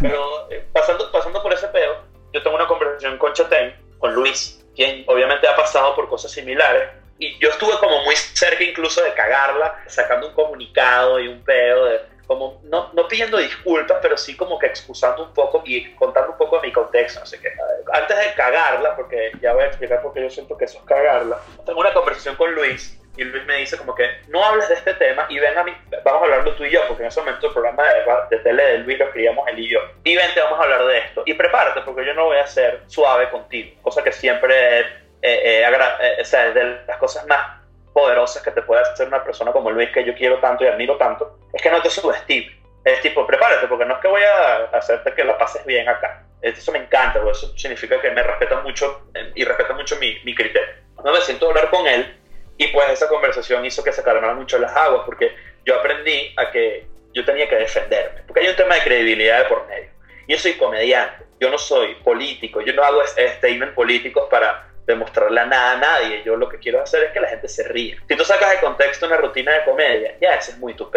[0.00, 2.02] Pero eh, pasando, pasando por ese pedo,
[2.32, 6.90] yo tengo una conversación con Chatén, con Luis, quien obviamente ha pasado por cosas similares.
[7.20, 11.84] Y yo estuve como muy cerca incluso de cagarla, sacando un comunicado y un pedo,
[11.84, 16.32] de, como no, no pidiendo disculpas, pero sí como que excusando un poco y contando
[16.32, 17.20] un poco de mi contexto.
[17.22, 17.52] Así que
[17.92, 20.84] antes de cagarla, porque ya voy a explicar por qué yo siento que eso es
[20.84, 24.74] cagarla, tengo una conversación con Luis y Luis me dice como que no hables de
[24.74, 27.20] este tema y ven a mí, vamos a hablarlo tú y yo, porque en ese
[27.20, 29.80] momento el programa de, de tele de Luis lo escribíamos él y yo.
[30.04, 31.22] Y vente, vamos a hablar de esto.
[31.26, 34.86] Y prepárate, porque yo no voy a ser suave contigo, cosa que siempre es,
[35.20, 37.60] eh, eh, eh, de las cosas más
[37.92, 40.96] poderosas que te puede hacer una persona como Luis, que yo quiero tanto y admiro
[40.96, 42.56] tanto, es que no te subestimes.
[42.84, 46.24] Es tipo, prepárate, porque no es que voy a hacerte que la pases bien acá.
[46.42, 50.74] Eso me encanta, eso significa que me respeta mucho y respeta mucho mi, mi criterio.
[51.04, 52.16] No me siento a hablar con él
[52.58, 56.50] y pues esa conversación hizo que se calmaran mucho las aguas, porque yo aprendí a
[56.50, 59.90] que yo tenía que defenderme, porque hay un tema de credibilidad de por medio.
[60.28, 65.46] Yo soy comediante, yo no soy político, yo no hago statements políticos para demostrarle a
[65.46, 66.22] nada a nadie.
[66.24, 67.98] Yo lo que quiero hacer es que la gente se ríe.
[68.08, 70.90] Si tú sacas de contexto una rutina de comedia, ya ese es muy tu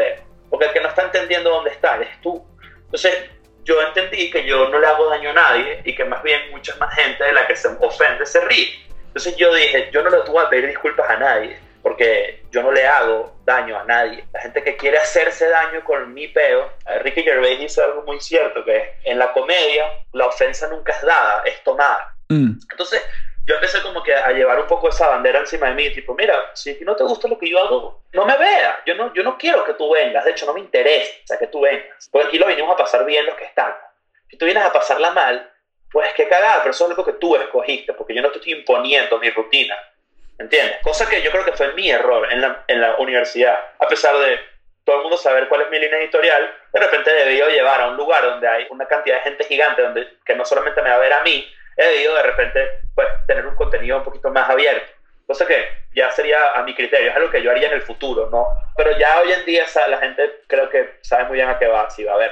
[0.49, 2.45] Porque el que no está entendiendo dónde está eres tú.
[2.85, 3.29] Entonces,
[3.65, 6.75] yo entendí que yo no le hago daño a nadie y que más bien mucha
[6.77, 8.85] más gente de la que se ofende se ríe.
[9.07, 12.71] Entonces yo dije, yo no le tuve a pedir disculpas a nadie, porque yo no
[12.71, 14.23] le hago daño a nadie.
[14.33, 18.63] La gente que quiere hacerse daño con mi peo, Ricky Gervais dice algo muy cierto,
[18.63, 22.15] que en la comedia la ofensa nunca es dada, es tomada.
[22.29, 22.59] Mm.
[22.71, 23.01] Entonces
[23.47, 26.51] yo empecé como que a llevar un poco esa bandera encima de mí, tipo, mira,
[26.53, 29.37] si no te gusta lo que yo hago, no me veas, yo no, yo no
[29.37, 32.47] quiero que tú vengas, de hecho no me interesa que tú vengas, porque aquí lo
[32.47, 33.75] venimos a pasar bien los que están.
[34.29, 35.51] Si tú vienes a pasarla mal,
[35.91, 38.53] pues qué cagada, pero eso es algo que tú escogiste, porque yo no te estoy
[38.53, 39.77] imponiendo mi rutina,
[40.39, 40.77] ¿entiendes?
[40.81, 44.17] Cosa que yo creo que fue mi error en la, en la universidad, a pesar
[44.17, 44.39] de
[44.83, 47.97] todo el mundo saber cuál es mi línea editorial, de repente debido llevar a un
[47.97, 50.99] lugar donde hay una cantidad de gente gigante, donde, que no solamente me va a
[50.99, 54.91] ver a mí, he debido de repente pues, tener un contenido un poquito más abierto.
[55.27, 58.29] Cosa que ya sería a mi criterio, es algo que yo haría en el futuro,
[58.29, 58.47] ¿no?
[58.77, 61.89] Pero ya hoy en día la gente creo que sabe muy bien a qué va,
[61.89, 62.31] si va a ver.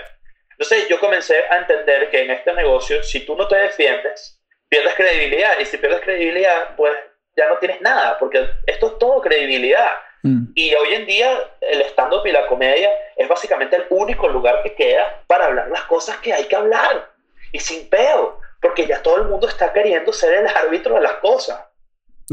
[0.51, 4.95] Entonces yo comencé a entender que en este negocio, si tú no te defiendes, pierdes
[4.95, 5.59] credibilidad.
[5.59, 6.93] Y si pierdes credibilidad, pues
[7.35, 9.91] ya no tienes nada, porque esto es todo credibilidad.
[10.23, 10.45] Mm.
[10.55, 14.73] Y hoy en día el stand-up y la comedia es básicamente el único lugar que
[14.73, 17.09] queda para hablar las cosas que hay que hablar.
[17.51, 21.13] Y sin peo, porque ya todo el mundo está queriendo ser el árbitro de las
[21.17, 21.63] cosas.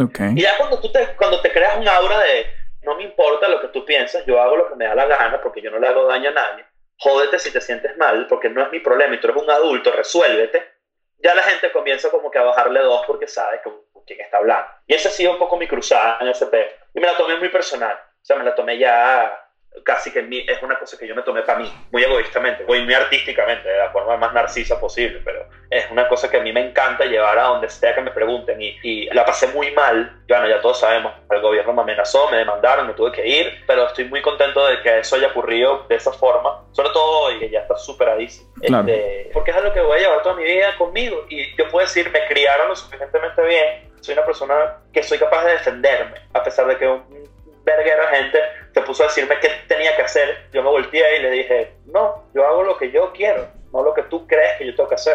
[0.02, 0.32] Okay.
[0.34, 2.46] Y ya cuando tú te, cuando te creas un aura de
[2.82, 5.42] no me importa lo que tú piensas, yo hago lo que me da la gana
[5.42, 6.64] porque yo no le hago daño a nadie
[7.00, 9.90] jódete si te sientes mal, porque no es mi problema y tú eres un adulto,
[9.90, 10.62] resuélvete,
[11.18, 13.74] ya la gente comienza como que a bajarle dos porque sabe con,
[14.06, 14.68] quién está hablando.
[14.86, 16.66] Y esa ha sido un poco mi cruzada en ese peo.
[16.94, 17.94] Y me la tomé muy personal.
[17.94, 19.38] O sea, me la tomé ya
[19.84, 22.94] casi que es una cosa que yo me tomé para mí, muy egoístamente, muy, muy
[22.94, 26.68] artísticamente, de la forma más narcisa posible, pero es una cosa que a mí me
[26.68, 30.22] encanta llevar a donde sea que me pregunten y, y la pasé muy mal.
[30.28, 33.86] Bueno, ya todos sabemos, el gobierno me amenazó, me demandaron, me tuve que ir, pero
[33.86, 37.48] estoy muy contento de que eso haya ocurrido de esa forma, sobre todo hoy, que
[37.48, 38.52] ya está superadísimo.
[38.60, 38.88] Claro.
[38.88, 41.86] Este, porque es algo que voy a llevar toda mi vida conmigo y yo puedo
[41.86, 46.42] decir, me criaron lo suficientemente bien, soy una persona que soy capaz de defenderme, a
[46.42, 47.04] pesar de que un
[47.64, 48.38] verguero gente
[48.90, 52.44] puso a decirme qué tenía que hacer, yo me volteé y le dije, no, yo
[52.44, 55.14] hago lo que yo quiero, no lo que tú crees que yo tengo que hacer.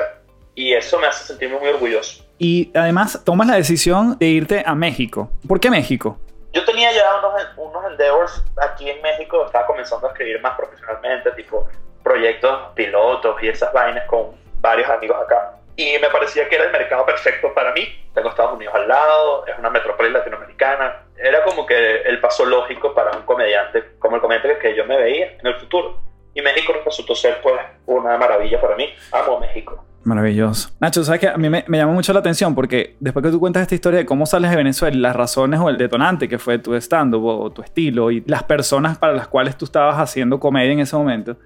[0.56, 2.24] Y eso me hace sentirme muy orgulloso.
[2.38, 5.30] Y además tomas la decisión de irte a México.
[5.46, 6.18] ¿Por qué México?
[6.54, 11.32] Yo tenía ya unos, unos endeavors aquí en México, estaba comenzando a escribir más profesionalmente,
[11.32, 11.68] tipo
[12.02, 14.28] proyectos pilotos y esas vainas con
[14.62, 15.58] varios amigos acá.
[15.78, 17.82] Y me parecía que era el mercado perfecto para mí.
[18.14, 21.04] Tengo Estados Unidos al lado, es una metrópoli latinoamericana.
[21.18, 24.98] Era como que el paso lógico para un comediante, como el comediante que yo me
[24.98, 26.00] veía en el futuro.
[26.34, 28.94] Y México resultó ser pues una maravilla para mí.
[29.12, 29.86] Amo México.
[30.06, 30.70] Maravilloso.
[30.80, 31.30] Nacho, ¿sabes qué?
[31.30, 34.00] A mí me, me llamó mucho la atención porque después que tú cuentas esta historia
[34.00, 37.52] de cómo sales de Venezuela, las razones o el detonante que fue tu stand-up o
[37.52, 41.38] tu estilo y las personas para las cuales tú estabas haciendo comedia en ese momento,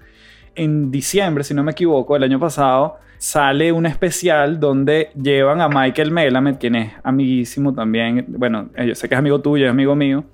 [0.54, 5.68] en diciembre, si no me equivoco, el año pasado, sale un especial donde llevan a
[5.68, 9.94] Michael Melamed, quien es amiguísimo también, bueno, yo sé que es amigo tuyo, es amigo
[9.94, 10.24] mío,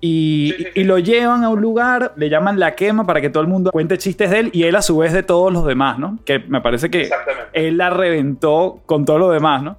[0.00, 0.80] y, Sí, sí, sí.
[0.80, 3.70] y lo llevan a un lugar, le llaman la quema para que todo el mundo
[3.70, 6.18] cuente chistes de él y él a su vez de todos los demás, ¿no?
[6.24, 7.10] Que me parece que
[7.52, 9.78] él la reventó con todo lo demás, ¿no?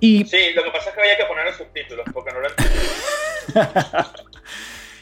[0.00, 2.48] Y, Sí, lo que pasa es que había que poner los subtítulos porque no lo
[3.54, 4.25] entiendo.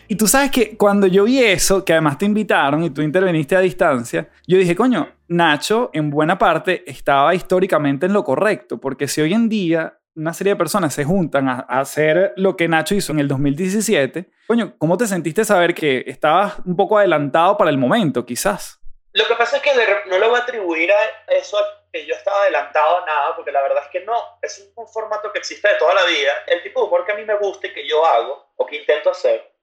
[0.09, 3.57] Y tú sabes que cuando yo vi eso, que además te invitaron y tú interveniste
[3.57, 9.09] a distancia, yo dije, coño, Nacho en buena parte estaba históricamente en lo correcto, porque
[9.09, 12.69] si hoy en día una serie de personas se juntan a, a hacer lo que
[12.69, 17.57] Nacho hizo en el 2017, coño, ¿cómo te sentiste saber que estabas un poco adelantado
[17.57, 18.81] para el momento, quizás?
[19.14, 19.71] Lo que pasa es que
[20.11, 21.57] no le voy a atribuir a eso
[21.93, 24.21] que yo estaba adelantado nada, porque la verdad es que no.
[24.43, 26.33] Es un formato que existe de toda la vida.
[26.49, 28.77] El tipo de humor que a mí me gusta y que yo hago, o que
[28.77, 29.54] intento hacer,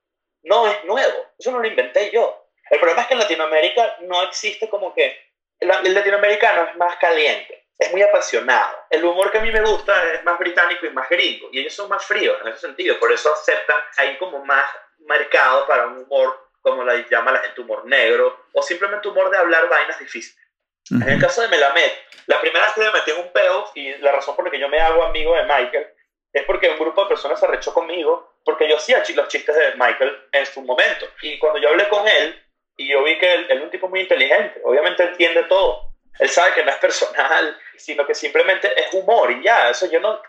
[0.44, 1.26] no es nuevo.
[1.38, 2.48] Eso no lo inventé yo.
[2.70, 5.32] El problema es que en Latinoamérica no existe como que...
[5.60, 8.80] El, latinoamericano es más caliente, es muy apasionado.
[8.90, 11.76] El humor que a mí me gusta es más británico y más gringo, y ellos
[11.76, 12.98] son más fríos en ese sentido.
[13.00, 14.66] Por eso aceptan, hay como más
[15.00, 19.38] mercado para un humor como la llama la gente humor negro, o simplemente humor de
[19.38, 20.40] hablar vainas difíciles.
[20.90, 21.92] En el caso de Melamed,
[22.28, 24.60] la primera vez que me metí en un peo, y la razón por la que
[24.60, 25.88] yo me hago amigo de Michael,
[26.34, 29.76] es porque un grupo de personas se arrechó conmigo, porque yo hacía los chistes de
[29.76, 31.08] Michael en su momento.
[31.22, 32.42] Y cuando yo hablé con él,
[32.78, 35.92] y yo vi que él, él es un tipo muy inteligente, obviamente entiende todo.
[36.20, 39.70] Él sabe que no es personal, sino que simplemente es humor y ya.
[39.70, 40.22] Eso yo no.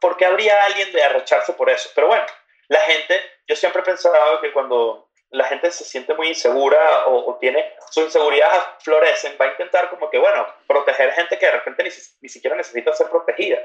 [0.00, 1.90] ¿Por qué habría alguien de arrecharse por eso?
[1.94, 2.26] Pero bueno,
[2.68, 7.30] la gente, yo siempre he pensado que cuando la gente se siente muy insegura o,
[7.30, 11.52] o tiene sus inseguridades florecen, va a intentar como que, bueno, proteger gente que de
[11.52, 13.58] repente ni, ni siquiera necesita ser protegida.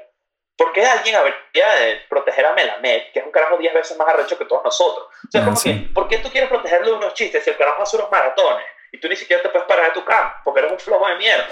[0.58, 1.36] ¿Por qué alguien habría
[1.80, 5.08] de proteger a Melamed, que es un carajo 10 veces más arrecho que todos nosotros?
[5.08, 5.74] O sea, Ah, como sí.
[5.88, 8.66] que, ¿por qué tú quieres protegerle de unos chistes si el carajo hace unos maratones
[8.92, 11.16] y tú ni siquiera te puedes parar de tu cama porque eres un flojo de
[11.16, 11.48] mierda?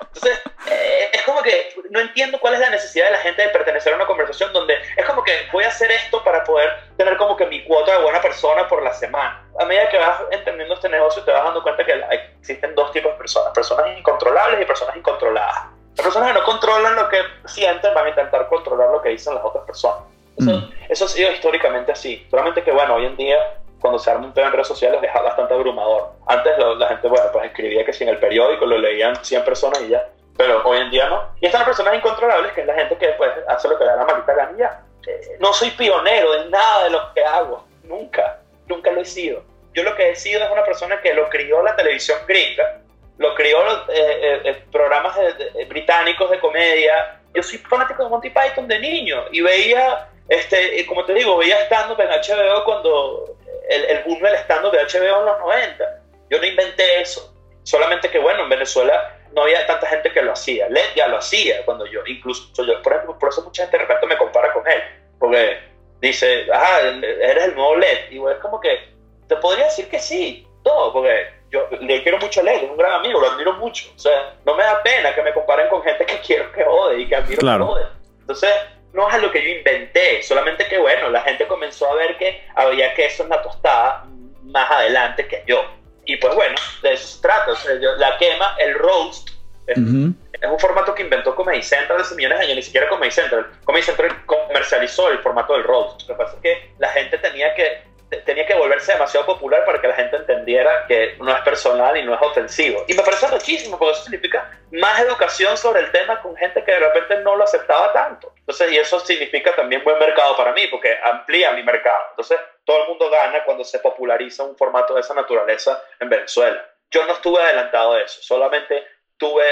[0.00, 3.48] Entonces, eh, es como que no entiendo cuál es la necesidad de la gente de
[3.50, 7.16] pertenecer a una conversación donde es como que voy a hacer esto para poder tener
[7.16, 9.48] como que mi cuota de buena persona por la semana.
[9.60, 11.92] A medida que vas entendiendo este negocio, te vas dando cuenta que
[12.40, 15.66] existen dos tipos de personas: personas incontrolables y personas incontroladas.
[15.96, 19.34] Las personas que no controlan lo que sienten van a intentar controlar lo que dicen
[19.34, 19.98] las otras personas.
[20.38, 22.26] Eso, eso ha sido históricamente así.
[22.30, 23.36] Solamente que, bueno, hoy en día,
[23.80, 26.12] cuando se arma un tema en redes sociales, es bastante abrumador.
[26.26, 29.44] Antes lo- la gente, bueno, pues escribía que si en el periódico lo leían 100
[29.44, 30.06] personas y ya.
[30.36, 31.22] Pero hoy en día no.
[31.40, 33.90] Y están las personas incontrolables, que es la gente que pues, hace lo que le
[33.90, 34.80] da la maldita gana y ya.
[35.06, 37.64] Eh, no soy pionero en nada de lo que hago.
[37.84, 38.38] Nunca.
[38.66, 39.42] Nunca lo he sido.
[39.74, 42.78] Yo lo que he sido es una persona que lo crió la televisión gringa,
[43.22, 43.58] lo crió
[43.88, 47.20] eh, eh, eh, programas de- de- británicos de comedia.
[47.34, 51.62] Yo soy fanático de Monty Python de niño y veía, este, como te digo, veía
[51.64, 53.36] stand-up en HBO cuando
[53.70, 56.00] el, el boom del stand-up de HBO en los 90.
[56.30, 57.34] Yo no inventé eso.
[57.62, 60.68] Solamente que, bueno, en Venezuela no había tanta gente que lo hacía.
[60.68, 63.84] Led ya lo hacía cuando yo, incluso yo, por, ejemplo, por eso mucha gente de
[63.84, 64.82] repente me compara con él.
[65.18, 65.58] Porque
[66.00, 68.10] dice, ah, eres el nuevo Led.
[68.10, 68.90] Y es como que,
[69.28, 72.76] te podría decir que sí, todo, porque yo le quiero mucho a Led, es un
[72.76, 73.84] gran amigo, lo admiro mucho.
[73.94, 77.00] O sea, no me da pena que me comparen con gente que quiero que ode
[77.00, 77.66] y que admiro Claro.
[77.66, 77.86] que ode.
[78.20, 78.50] Entonces,
[78.94, 82.42] no es algo que yo inventé, solamente que, bueno, la gente comenzó a ver que
[82.56, 84.04] había queso en la tostada
[84.44, 85.64] más adelante que yo.
[86.04, 87.52] Y pues bueno, de eso se trata.
[87.52, 89.28] O sea, yo- la quema, el roast,
[89.66, 90.12] es, Ujú.
[90.32, 93.46] es un formato que inventó Comedy Central hace millones de años, ni siquiera Comedy Central.
[93.64, 96.00] Comedy Central comercializó el formato del roast.
[96.02, 97.82] Lo que pasa es que la gente tenía que,
[98.18, 102.04] tenía que volverse demasiado popular para que la gente entendiera que no es personal y
[102.04, 102.84] no es ofensivo.
[102.86, 106.72] Y me parece muchísimo, porque eso significa más educación sobre el tema con gente que
[106.72, 108.32] de repente no lo aceptaba tanto.
[108.38, 112.06] Entonces, y eso significa también buen mercado para mí, porque amplía mi mercado.
[112.10, 116.64] Entonces, todo el mundo gana cuando se populariza un formato de esa naturaleza en Venezuela.
[116.90, 118.84] Yo no estuve adelantado de eso, solamente
[119.16, 119.44] tuve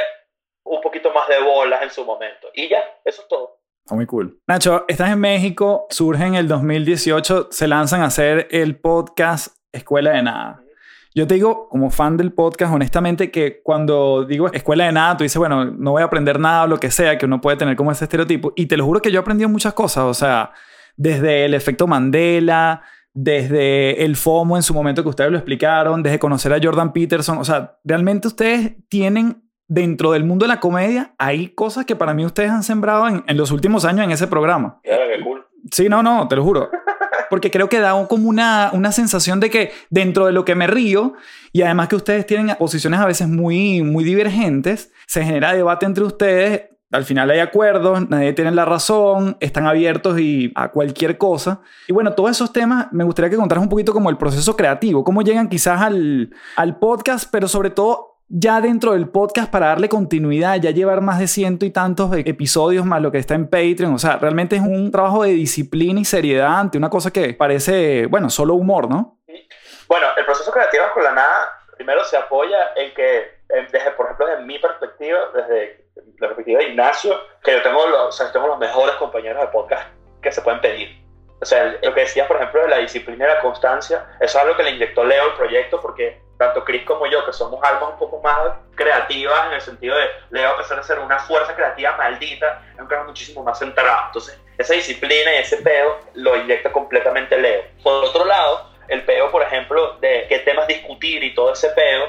[0.65, 2.51] un poquito más de bolas en su momento.
[2.53, 3.60] Y ya, eso es todo.
[3.91, 4.39] Muy cool.
[4.47, 10.13] Nacho, estás en México, surge en el 2018, se lanzan a hacer el podcast Escuela
[10.13, 10.63] de Nada.
[11.13, 15.25] Yo te digo, como fan del podcast, honestamente, que cuando digo escuela de nada, tú
[15.25, 17.75] dices, bueno, no voy a aprender nada o lo que sea, que uno puede tener
[17.75, 18.53] como ese estereotipo.
[18.55, 20.53] Y te lo juro que yo he aprendido muchas cosas, o sea,
[20.97, 26.21] desde el efecto Mandela, desde el FOMO en su momento que ustedes lo explicaron, desde
[26.21, 31.15] conocer a Jordan Peterson, o sea, realmente ustedes tienen dentro del mundo de la comedia,
[31.17, 34.27] hay cosas que para mí ustedes han sembrado en, en los últimos años en ese
[34.27, 34.81] programa.
[34.83, 35.47] Claro, qué cool.
[35.71, 36.69] Sí, no, no, te lo juro
[37.31, 40.67] porque creo que da como una, una sensación de que dentro de lo que me
[40.67, 41.15] río,
[41.53, 46.03] y además que ustedes tienen posiciones a veces muy, muy divergentes, se genera debate entre
[46.05, 51.61] ustedes, al final hay acuerdos, nadie tiene la razón, están abiertos y a cualquier cosa.
[51.87, 55.05] Y bueno, todos esos temas me gustaría que contaras un poquito como el proceso creativo,
[55.05, 59.89] cómo llegan quizás al, al podcast, pero sobre todo ya dentro del podcast para darle
[59.89, 63.93] continuidad, ya llevar más de ciento y tantos episodios más lo que está en Patreon.
[63.93, 68.07] O sea, realmente es un trabajo de disciplina y seriedad ante una cosa que parece,
[68.07, 69.19] bueno, solo humor, ¿no?
[69.89, 74.27] Bueno, el proceso creativo con la nada primero se apoya en que, desde, por ejemplo,
[74.27, 75.87] desde mi perspectiva, desde
[76.19, 79.89] la perspectiva de Ignacio, que yo tengo los, tengo los mejores compañeros de podcast
[80.23, 81.01] que se pueden pedir.
[81.41, 84.45] O sea, lo que decías, por ejemplo, de la disciplina y la constancia, eso es
[84.45, 87.91] algo que le inyectó Leo al proyecto porque tanto Chris como yo, que somos almas
[87.91, 91.55] un poco más creativas en el sentido de Leo, a pesar de ser una fuerza
[91.55, 94.07] creativa maldita, es un caso muchísimo más centrado.
[94.07, 97.65] Entonces, esa disciplina y ese peo lo inyecta completamente Leo.
[97.83, 102.07] Por otro lado, el peo, por ejemplo, de qué temas discutir y todo ese peo.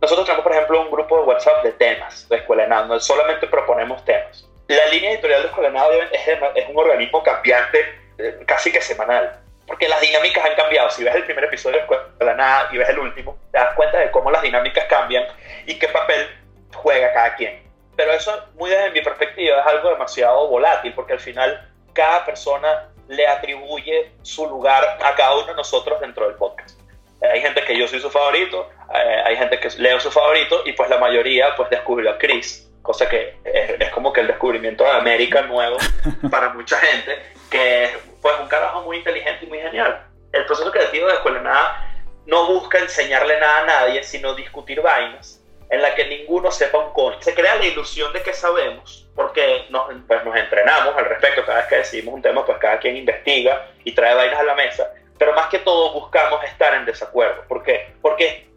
[0.00, 2.98] Nosotros tenemos, por ejemplo, un grupo de WhatsApp de temas de Escuela de Nada, no
[2.98, 4.48] solamente proponemos temas.
[4.68, 8.80] La línea editorial de Escuela de Nada es, es un organismo cambiante eh, casi que
[8.80, 10.90] semanal porque las dinámicas han cambiado.
[10.90, 11.80] Si ves el primer episodio
[12.18, 15.24] de la nada y ves el último, te das cuenta de cómo las dinámicas cambian
[15.66, 16.28] y qué papel
[16.74, 17.62] juega cada quien.
[17.96, 22.88] Pero eso, muy desde mi perspectiva, es algo demasiado volátil, porque al final cada persona
[23.08, 26.78] le atribuye su lugar a cada uno de nosotros dentro del podcast.
[27.22, 30.72] Hay gente que yo soy su favorito, eh, hay gente que leo su favorito y
[30.72, 34.84] pues la mayoría pues descubrió a Chris, cosa que es, es como que el descubrimiento
[34.84, 35.76] de América nuevo
[36.30, 37.20] para mucha gente,
[37.50, 37.90] que es
[38.22, 40.06] pues un carajo muy inteligente y muy genial.
[40.32, 41.92] El proceso creativo de Escuela Nada
[42.26, 46.92] no busca enseñarle nada a nadie, sino discutir vainas en la que ninguno sepa un
[46.92, 47.20] coño.
[47.20, 51.44] Se crea la ilusión de que sabemos, porque nos, pues nos entrenamos al respecto.
[51.44, 54.54] Cada vez que decidimos un tema, pues cada quien investiga y trae vainas a la
[54.54, 54.92] mesa.
[55.18, 57.42] Pero más que todo buscamos estar en desacuerdo.
[57.48, 57.94] ¿Por qué?
[58.00, 58.48] Porque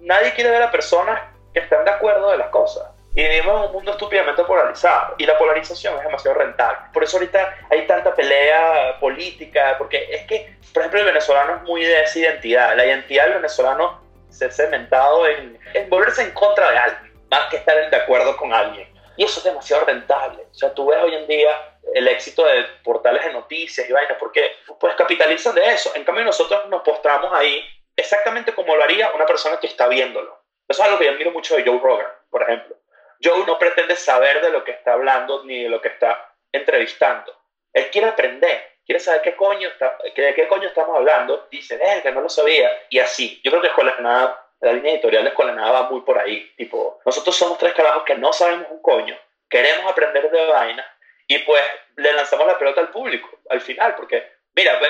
[0.00, 1.20] nadie quiere ver a personas
[1.52, 2.84] que están de acuerdo de las cosas.
[3.16, 5.14] Y vivimos en un mundo estúpidamente polarizado.
[5.16, 6.78] Y la polarización es demasiado rentable.
[6.92, 11.62] Por eso ahorita hay tanta pelea política, porque es que, por ejemplo, el venezolano es
[11.62, 12.76] muy de esa identidad.
[12.76, 17.48] La identidad del venezolano se ha cementado en, en volverse en contra de alguien, más
[17.48, 18.86] que estar de acuerdo con alguien.
[19.16, 20.42] Y eso es demasiado rentable.
[20.50, 24.18] O sea, tú ves hoy en día el éxito de portales de noticias y vainas,
[24.20, 25.90] porque pues capitalizan de eso.
[25.94, 27.64] En cambio, nosotros nos postramos ahí
[27.96, 30.38] exactamente como lo haría una persona que está viéndolo.
[30.68, 32.76] Eso es algo que yo admiro mucho de Joe Rogan, por ejemplo.
[33.22, 37.34] Joe no pretende saber de lo que está hablando ni de lo que está entrevistando.
[37.72, 41.46] Él quiere aprender, quiere saber qué coño está, de qué coño estamos hablando.
[41.50, 42.70] Dice, eh, que no lo sabía.
[42.90, 43.40] Y así.
[43.44, 46.52] Yo creo que Escuela Nada, la línea editorial de Escuela Nada va muy por ahí.
[46.56, 50.84] Tipo, nosotros somos tres carajos que no sabemos un coño, queremos aprender de vaina
[51.28, 51.62] y pues
[51.96, 54.80] le lanzamos la pelota al público al final, porque, mira,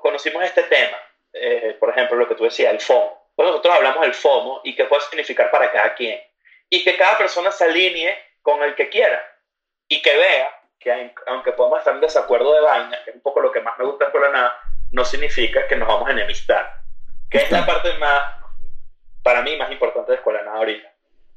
[0.00, 0.96] conocimos este tema,
[1.32, 3.30] eh, por ejemplo, lo que tú decías, el FOMO.
[3.34, 6.22] Pues nosotros hablamos del FOMO y qué puede significar para cada quien
[6.74, 9.22] y que cada persona se alinee con el que quiera
[9.86, 13.40] y que vea que aunque podamos estar en desacuerdo de vaina, que es un poco
[13.40, 14.58] lo que más me gusta de la nada,
[14.90, 16.80] no significa que nos vamos a enemistar.
[17.30, 18.38] Que es la parte más,
[19.22, 20.92] para mí, más importante de Escuela Nada ahorita.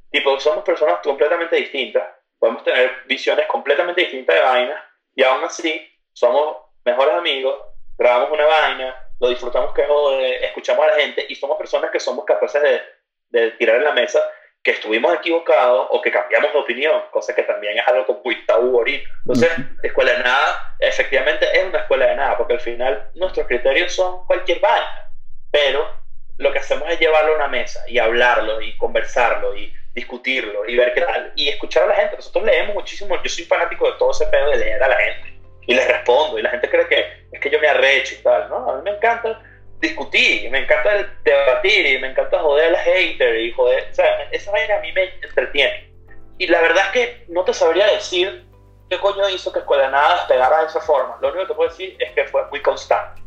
[0.10, 2.04] Tipo, somos personas completamente distintas,
[2.40, 7.62] podemos tener visiones completamente distintas de vaina, y aún así somos mejores amigos,
[7.96, 12.00] grabamos una vaina, lo disfrutamos que jode, escuchamos a la gente, y somos personas que
[12.00, 12.82] somos capaces de,
[13.30, 14.20] de tirar en la mesa
[14.68, 18.80] que estuvimos equivocados o que cambiamos de opinión, cosa que también es algo muy tabú
[18.80, 19.10] ahorita.
[19.20, 19.50] Entonces,
[19.82, 24.26] escuela de nada, efectivamente es una escuela de nada, porque al final nuestros criterios son
[24.26, 25.10] cualquier vaina,
[25.52, 25.90] pero
[26.36, 30.76] lo que hacemos es llevarlo a una mesa y hablarlo y conversarlo y discutirlo y
[30.76, 32.18] ver qué tal y escuchar a la gente.
[32.18, 35.40] Nosotros leemos muchísimo, yo soy fanático de todo ese pedo de leer a la gente
[35.66, 38.50] y les respondo y la gente cree que es que yo me arrecho y tal,
[38.50, 38.70] ¿no?
[38.70, 39.42] A mí me encanta
[39.80, 44.24] discutir, me encanta debatir y me encanta joder a la hater y joder, o sea,
[44.32, 45.92] esa vaina a mí me entretiene.
[46.40, 48.46] Y la verdad es que no te sabría decir
[48.90, 51.18] qué coño hizo que Escuela Nada despegara de esa forma.
[51.22, 53.22] Lo único que te puedo decir es que fue muy constante.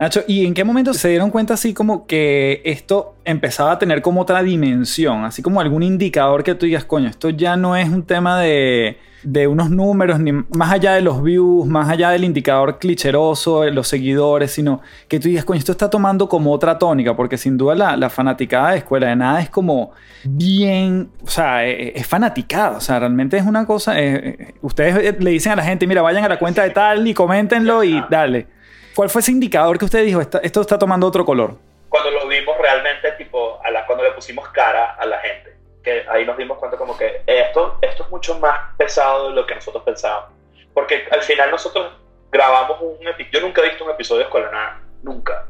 [0.00, 4.00] Nacho, ¿y en qué momento se dieron cuenta así como que esto empezaba a tener
[4.00, 5.24] como otra dimensión?
[5.24, 8.98] Así como algún indicador que tú digas, coño, esto ya no es un tema de,
[9.24, 13.72] de unos números, ni más allá de los views, más allá del indicador clicheroso, de
[13.72, 17.56] los seguidores, sino que tú digas, coño, esto está tomando como otra tónica, porque sin
[17.56, 19.90] duda la, la fanaticada de Escuela de Nada es como
[20.22, 25.18] bien, o sea, es, es fanaticada, o sea, realmente es una cosa, eh, eh, ustedes
[25.20, 28.00] le dicen a la gente, mira, vayan a la cuenta de tal y coméntenlo y
[28.08, 28.57] dale.
[28.98, 31.54] ¿Cuál fue ese indicador que usted dijo, esto, esto está tomando otro color?
[31.88, 36.04] Cuando lo vimos realmente, tipo, a la, cuando le pusimos cara a la gente, que
[36.10, 39.54] ahí nos dimos cuenta como que esto, esto es mucho más pesado de lo que
[39.54, 40.30] nosotros pensábamos.
[40.74, 41.92] Porque al final nosotros
[42.32, 45.46] grabamos un episodio, yo nunca he visto un episodio de Escuela Nada, nunca.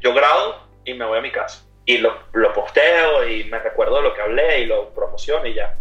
[0.00, 1.64] Yo grabo y me voy a mi casa.
[1.86, 5.54] Y lo, lo posteo y me recuerdo de lo que hablé y lo promociono y
[5.54, 5.74] ya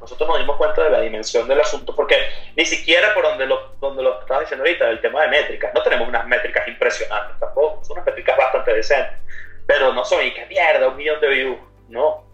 [0.00, 2.16] nosotros nos dimos cuenta de la dimensión del asunto, porque
[2.56, 5.82] ni siquiera por donde lo, donde lo estaba diciendo ahorita, el tema de métricas, no
[5.82, 9.18] tenemos unas métricas impresionantes tampoco, son unas métricas bastante decentes,
[9.66, 12.24] pero no son, y qué mierda, un millón de views, no.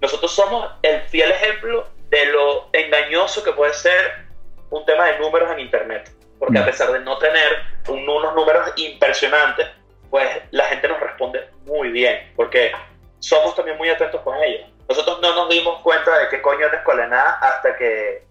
[0.00, 4.26] Nosotros somos el fiel ejemplo de lo engañoso que puede ser
[4.70, 8.72] un tema de números en Internet, porque a pesar de no tener un, unos números
[8.76, 9.68] impresionantes,
[10.10, 12.72] pues la gente nos responde muy bien, porque
[13.20, 14.68] somos también muy atentos con ellos.
[14.88, 18.26] Nosotros no nos dimos cuenta de qué coño era Escuela hasta que,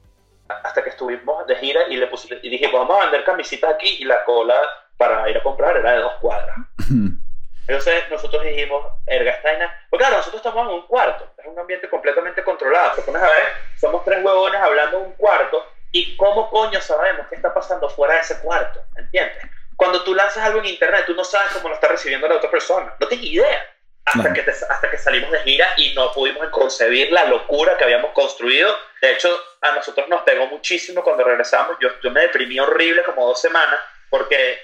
[0.47, 3.97] hasta que estuvimos de gira y, le pusimos, y dijimos, vamos a vender camisitas aquí
[3.99, 4.55] y la cola
[4.97, 6.55] para ir a comprar era de dos cuadras.
[7.67, 12.43] Entonces nosotros dijimos, Ergastaina, pues claro, nosotros estamos en un cuarto, es un ambiente completamente
[12.43, 12.95] controlado.
[12.95, 13.47] Te pones a ver,
[13.79, 18.15] somos tres huevones hablando en un cuarto y cómo coño sabemos qué está pasando fuera
[18.15, 19.37] de ese cuarto, ¿entiendes?
[19.75, 22.51] Cuando tú lanzas algo en internet, tú no sabes cómo lo está recibiendo la otra
[22.51, 23.61] persona, no tienes idea
[24.05, 28.11] hasta, que hasta que salimos de gira y no pudimos concebir la locura que habíamos
[28.11, 28.75] construido.
[29.01, 29.29] De hecho,
[29.61, 31.77] a nosotros nos pegó muchísimo cuando regresamos.
[31.79, 33.79] Yo, yo me deprimí horrible como dos semanas
[34.09, 34.59] porque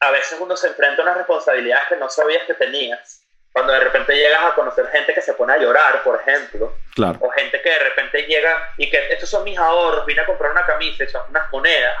[0.00, 3.22] a veces uno se enfrenta a unas responsabilidades que no sabías que tenías.
[3.52, 7.18] Cuando de repente llegas a conocer gente que se pone a llorar, por ejemplo, claro.
[7.20, 10.52] o gente que de repente llega y que estos son mis ahorros, vine a comprar
[10.52, 11.96] una camisa, son unas monedas.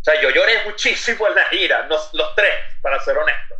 [0.00, 3.50] O sea, yo lloré muchísimo en la gira, los, los tres, para ser honesto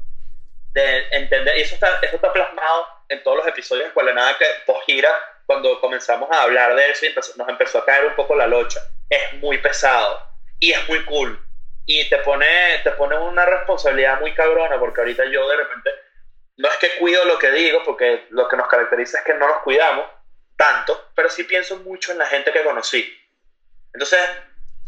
[0.72, 4.36] de entender, y eso está, eso está plasmado en todos los episodios de Escuela Nada
[4.38, 5.10] que post gira,
[5.46, 8.80] cuando comenzamos a hablar de eso y nos empezó a caer un poco la locha.
[9.08, 10.22] Es muy pesado
[10.60, 11.44] y es muy cool.
[11.86, 12.46] Y te pone,
[12.84, 15.90] te pone una responsabilidad muy cabrona, porque ahorita yo de repente,
[16.56, 19.48] no es que cuido lo que digo, porque lo que nos caracteriza es que no
[19.48, 20.06] nos cuidamos
[20.56, 23.12] tanto, pero sí pienso mucho en la gente que conocí.
[23.92, 24.20] Entonces,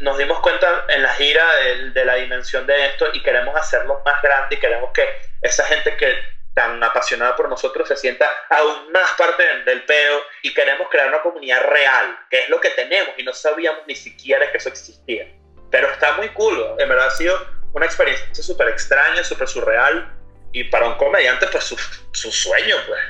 [0.03, 4.03] nos dimos cuenta en la gira de, de, la dimensión de esto y queremos hacerlo
[4.05, 5.09] más grande y queremos que
[5.41, 6.19] esa gente que
[6.55, 11.23] tan apasionada por nosotros se sienta aún más parte del, peo y queremos crear una
[11.23, 15.33] comunidad real, que es lo que tenemos y no sabíamos ni siquiera que eso existía.
[15.71, 17.39] Pero está muy cool, en verdad ha sido
[17.73, 20.13] una experiencia súper extraña, súper surreal
[20.53, 21.77] y para un comediante pues su,
[22.13, 23.01] su sueño pues.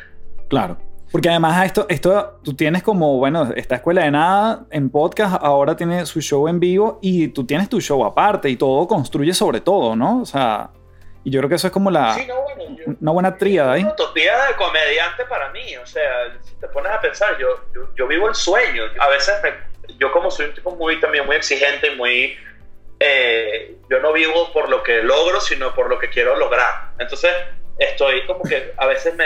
[0.50, 0.91] Claro.
[1.12, 5.76] Porque además esto, esto, tú tienes como, bueno, esta escuela de nada en podcast, ahora
[5.76, 9.60] tiene su show en vivo y tú tienes tu show aparte y todo construye sobre
[9.60, 10.22] todo, ¿no?
[10.22, 10.70] O sea,
[11.22, 13.74] y yo creo que eso es como la, sí, no, bueno, yo, una buena tríada
[13.74, 13.82] ahí.
[13.82, 17.94] Una utopía de comediante para mí, o sea, si te pones a pensar, yo, yo,
[17.94, 18.84] yo vivo el sueño.
[18.98, 19.52] A veces me,
[19.98, 22.38] yo como soy un tipo muy, también muy exigente y muy...
[22.98, 26.92] Eh, yo no vivo por lo que logro, sino por lo que quiero lograr.
[26.98, 27.32] Entonces,
[27.78, 29.24] estoy como que a veces me,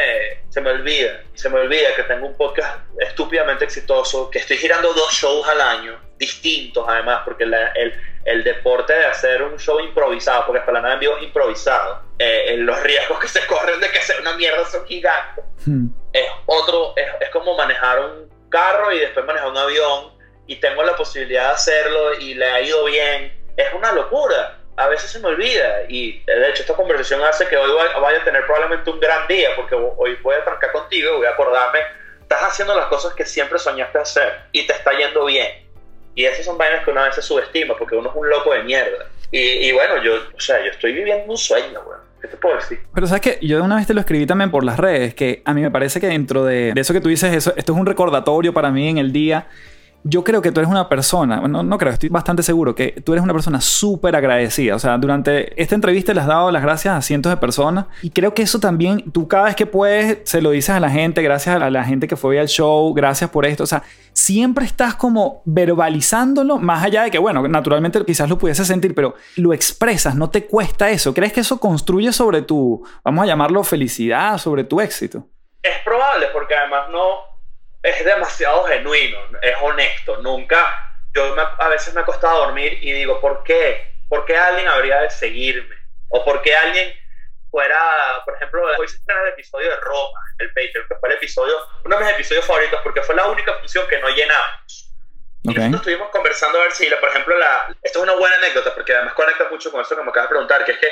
[0.48, 4.92] se me olvida, se me olvida que tengo un podcast estúpidamente exitoso, que estoy girando
[4.92, 7.92] dos shows al año, distintos además, porque la, el,
[8.24, 12.56] el, deporte de hacer un show improvisado, porque para nada en vivo es improvisado, eh,
[12.58, 15.44] los riesgos que se corren de que sea una mierda son gigantes.
[15.64, 15.88] Hmm.
[16.12, 20.16] Es otro, es, es como manejar un carro y después manejar un avión
[20.46, 23.32] y tengo la posibilidad de hacerlo y le ha ido bien.
[23.56, 27.56] Es una locura a veces se me olvida y de hecho esta conversación hace que
[27.56, 27.70] hoy
[28.00, 31.30] vaya a tener probablemente un gran día porque hoy voy a trancar contigo voy a
[31.30, 31.80] acordarme,
[32.20, 35.64] estás haciendo las cosas que siempre soñaste hacer y te está yendo bien.
[36.14, 38.62] Y esas son vainas que una vez se subestima porque uno es un loco de
[38.62, 39.06] mierda.
[39.30, 41.98] Y, y bueno, yo, o sea, yo estoy viviendo un sueño, güey.
[42.22, 42.80] ¿Qué te puedo decir?
[42.94, 45.52] Pero sabes que yo una vez te lo escribí también por las redes, que a
[45.52, 47.84] mí me parece que dentro de, de eso que tú dices, eso, esto es un
[47.84, 49.46] recordatorio para mí en el día
[50.08, 53.12] yo creo que tú eres una persona, no, no creo, estoy bastante seguro que tú
[53.12, 54.76] eres una persona súper agradecida.
[54.76, 58.10] O sea, durante esta entrevista le has dado las gracias a cientos de personas y
[58.10, 61.22] creo que eso también, tú cada vez que puedes, se lo dices a la gente,
[61.22, 63.64] gracias a la gente que fue al show, gracias por esto.
[63.64, 63.82] O sea,
[64.12, 69.16] siempre estás como verbalizándolo, más allá de que, bueno, naturalmente quizás lo pudiese sentir, pero
[69.36, 71.14] lo expresas, no te cuesta eso.
[71.14, 75.26] ¿Crees que eso construye sobre tu, vamos a llamarlo felicidad, sobre tu éxito?
[75.62, 77.35] Es probable, porque además no
[77.86, 80.16] es demasiado genuino, es honesto.
[80.18, 80.58] Nunca,
[81.14, 83.94] yo a veces me ha costado dormir y digo, ¿por qué?
[84.08, 85.74] ¿Por qué alguien habría de seguirme?
[86.08, 86.92] ¿O por qué alguien
[87.50, 87.78] fuera,
[88.24, 91.54] por ejemplo, hoy se estrena el episodio de Roma, el Patreon, que fue el episodio,
[91.84, 94.92] uno de mis episodios favoritos, porque fue la única función que no llenamos.
[95.42, 98.74] Y nosotros estuvimos conversando a ver si, por ejemplo, la, esto es una buena anécdota,
[98.74, 100.88] porque además conecta mucho con eso que me acabas de preguntar, que es que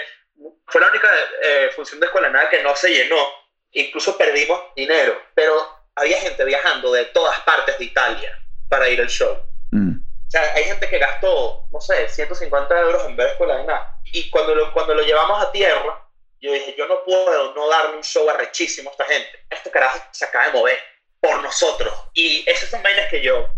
[0.68, 1.11] fue la única
[1.42, 3.28] eh, función de Escuela Nada que no se llenó,
[3.72, 8.38] incluso perdimos dinero, pero había gente viajando de todas partes de Italia
[8.68, 9.36] para ir al show.
[9.70, 9.99] Mm.
[9.99, 14.01] O sea, hay gente que gastó, no sé, 150 euros en ver Escuela de Nada.
[14.05, 16.05] Y cuando lo, cuando lo llevamos a tierra,
[16.40, 19.47] yo dije, yo no puedo no darle un show arrechísimo a esta gente.
[19.49, 20.78] Este carajo se acaba de mover
[21.20, 21.95] por nosotros.
[22.14, 23.49] Y esas son vainas que yo,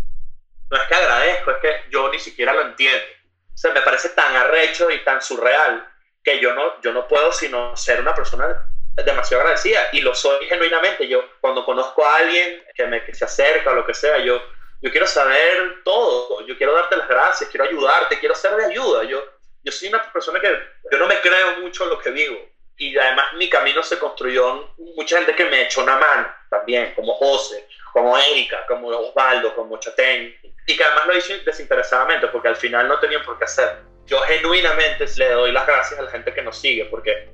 [0.69, 3.05] no es que agradezco, es que yo ni siquiera lo entiendo.
[3.53, 5.87] O sea, me parece tan arrecho y tan surreal
[6.23, 8.69] que yo no, yo no puedo sino ser una persona
[9.05, 11.07] demasiado agradecida y lo soy genuinamente.
[11.07, 14.41] Yo cuando conozco a alguien que, me, que se acerca o lo que sea, yo,
[14.81, 19.03] yo quiero saber todo, yo quiero darte las gracias, quiero ayudarte, quiero ser de ayuda.
[19.03, 19.23] Yo,
[19.63, 20.49] yo soy una persona que
[20.91, 22.37] yo no me creo mucho lo que digo
[22.77, 27.15] y además mi camino se construyó mucha gente que me echó una mano también, como
[27.15, 30.35] José, como Erika, como Osvaldo, como Chatén,
[30.67, 33.77] y que además lo hice desinteresadamente porque al final no tenían por qué hacer.
[34.05, 37.29] Yo genuinamente le doy las gracias a la gente que nos sigue porque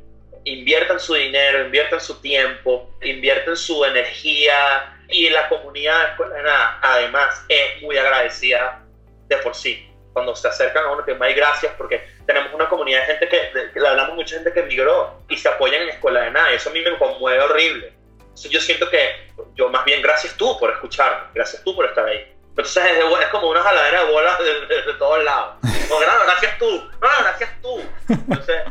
[0.45, 7.81] invierten su dinero, invierten su tiempo, invierten su energía y la comunidad nada además es
[7.81, 8.83] muy agradecida
[9.27, 9.89] de por sí.
[10.11, 13.79] Cuando se acercan a uno, que hay gracias porque tenemos una comunidad de gente que,
[13.79, 16.69] le hablamos mucha gente que emigró y se apoyan en Escuela de Nada y eso
[16.69, 17.93] a mí me conmueve horrible.
[18.19, 22.05] Entonces yo siento que yo más bien gracias tú por escucharme, gracias tú por estar
[22.05, 22.31] ahí.
[22.49, 25.55] Entonces es, como una jaladera de bolas de, todos lados.
[25.89, 27.81] No, gracias tú, no, gracias tú.
[28.09, 28.63] Entonces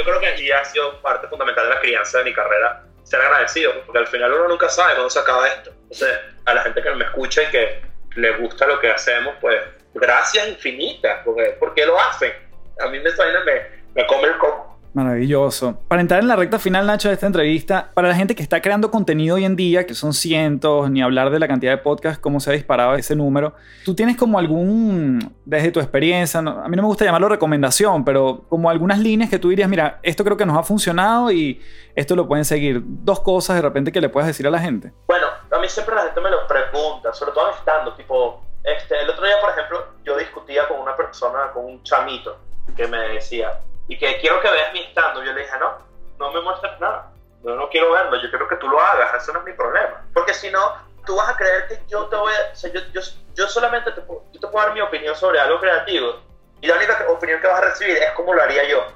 [0.00, 3.20] yo creo que ya ha sido parte fundamental de la crianza de mi carrera ser
[3.20, 5.70] agradecido, porque al final uno nunca sabe cuándo se acaba esto.
[5.82, 7.82] Entonces, a la gente que me escucha y que
[8.16, 9.60] le gusta lo que hacemos, pues
[9.92, 12.32] gracias infinitas, porque, porque lo hacen.
[12.80, 14.69] A mí me, me, me come el coco.
[14.92, 15.78] Maravilloso.
[15.86, 18.60] Para entrar en la recta final, Nacho, de esta entrevista, para la gente que está
[18.60, 22.18] creando contenido hoy en día, que son cientos, ni hablar de la cantidad de podcasts,
[22.18, 26.76] cómo se ha disparado ese número, ¿tú tienes como algún, desde tu experiencia, a mí
[26.76, 30.36] no me gusta llamarlo recomendación, pero como algunas líneas que tú dirías, mira, esto creo
[30.36, 31.60] que nos ha funcionado y
[31.94, 32.82] esto lo pueden seguir?
[32.84, 34.92] Dos cosas de repente que le puedes decir a la gente.
[35.06, 39.08] Bueno, a mí siempre la gente me lo pregunta, sobre todo estando, tipo, este, el
[39.08, 42.38] otro día, por ejemplo, yo discutía con una persona, con un chamito,
[42.76, 43.60] que me decía,
[43.90, 45.22] y que quiero que veas mi estando.
[45.24, 45.78] Yo le dije, no,
[46.18, 47.10] no me muestres nada.
[47.42, 50.06] Yo no quiero verlo, yo quiero que tú lo hagas, eso no es mi problema.
[50.14, 52.52] Porque si no, tú vas a creer que yo te voy a...
[52.52, 53.00] O sea, yo, yo,
[53.34, 56.20] yo solamente te, puedo, yo te puedo dar mi opinión sobre algo creativo
[56.60, 58.86] y la única opinión que vas a recibir es cómo lo haría yo.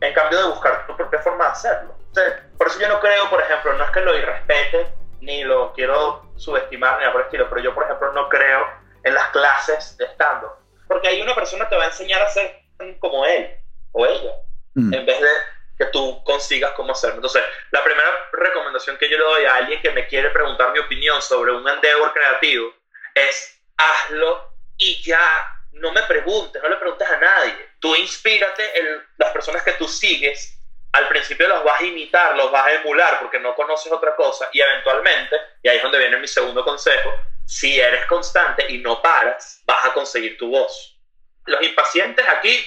[0.00, 1.94] En cambio de buscar tu propia forma de hacerlo.
[2.08, 5.72] Entonces, por eso yo no creo, por ejemplo, no es que lo irrespete, ni lo
[5.72, 8.66] quiero subestimar, ni nada por el estilo, pero yo, por ejemplo, no creo
[9.04, 10.54] en las clases de stand-up.
[10.88, 12.60] Porque ahí una persona te va a enseñar a ser
[12.98, 13.61] como él
[13.92, 14.32] o ella,
[14.74, 14.94] mm.
[14.94, 15.28] en vez de
[15.78, 17.16] que tú consigas cómo hacerlo.
[17.16, 20.78] Entonces, la primera recomendación que yo le doy a alguien que me quiere preguntar mi
[20.78, 22.74] opinión sobre un endeavor creativo
[23.14, 25.20] es hazlo y ya
[25.72, 27.70] no me preguntes, no le preguntes a nadie.
[27.80, 30.58] Tú inspírate en las personas que tú sigues.
[30.92, 34.50] Al principio los vas a imitar, los vas a emular porque no conoces otra cosa
[34.52, 37.10] y eventualmente, y ahí es donde viene mi segundo consejo,
[37.46, 40.91] si eres constante y no paras, vas a conseguir tu voz
[41.46, 42.66] los impacientes aquí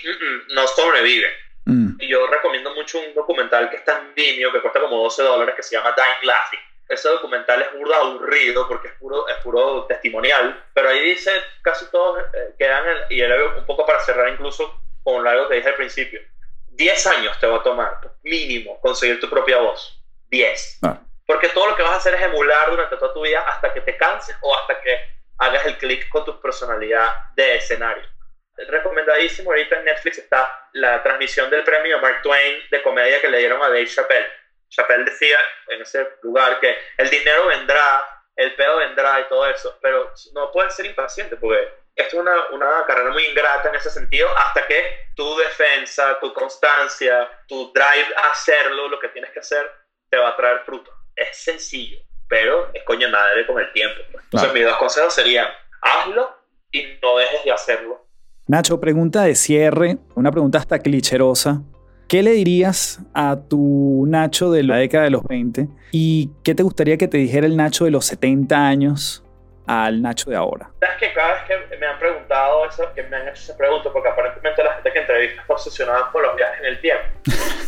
[0.50, 1.32] no sobreviven.
[1.66, 1.98] Mm.
[2.00, 5.56] Y yo recomiendo mucho un documental que está en Vimeo, que cuesta como 12 dólares,
[5.56, 6.60] que se llama Dying Laughing.
[6.88, 11.32] Ese documental es puro aburrido porque es puro, es puro testimonial, pero ahí dice
[11.64, 15.56] casi todos eh, quedan, en, y era un poco para cerrar incluso con algo que
[15.56, 16.22] dije al principio,
[16.68, 20.00] 10 años te va a tomar mínimo conseguir tu propia voz.
[20.30, 20.80] 10.
[20.84, 21.00] Ah.
[21.26, 23.82] Porque todo lo que vas a hacer es emular durante toda tu vida hasta que
[23.82, 25.00] te canses o hasta que
[25.40, 28.15] hagas el clic con tu personalidad de escenario
[28.58, 29.52] recomendadísimo.
[29.52, 33.62] Ahorita en Netflix está la transmisión del premio Mark Twain de comedia que le dieron
[33.62, 34.28] a Dave Chappelle.
[34.70, 35.38] Chappelle decía
[35.68, 40.52] en ese lugar que el dinero vendrá, el pedo vendrá y todo eso, pero no
[40.52, 44.66] puedes ser impaciente porque esto es una, una carrera muy ingrata en ese sentido hasta
[44.68, 49.72] que tu defensa, tu constancia, tu drive a hacerlo, lo que tienes que hacer,
[50.10, 50.92] te va a traer fruto.
[51.16, 54.02] Es sencillo, pero es coño madre con el tiempo.
[54.14, 55.48] Entonces mis dos consejos serían,
[55.82, 56.38] hazlo
[56.72, 58.05] y no dejes de hacerlo
[58.48, 61.64] Nacho, pregunta de cierre, una pregunta hasta clicherosa.
[62.08, 66.62] ¿Qué le dirías a tu Nacho de la década de los 20 y qué te
[66.62, 69.26] gustaría que te dijera el Nacho de los 70 años
[69.66, 70.70] al Nacho de ahora?
[70.80, 73.90] Sabes que cada vez que me han preguntado eso, que me han hecho esa pregunta,
[73.92, 77.04] porque aparentemente la gente que entrevista está obsesionada con los viajes en el tiempo.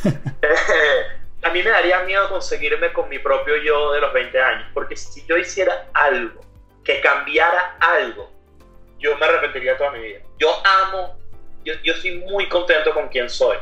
[1.41, 4.95] a mí me daría miedo conseguirme con mi propio yo de los 20 años, porque
[4.95, 6.39] si yo hiciera algo
[6.83, 8.36] que cambiara algo,
[8.99, 10.19] yo me arrepentiría toda mi vida.
[10.37, 11.19] Yo amo,
[11.63, 13.57] yo, yo soy muy contento con quien soy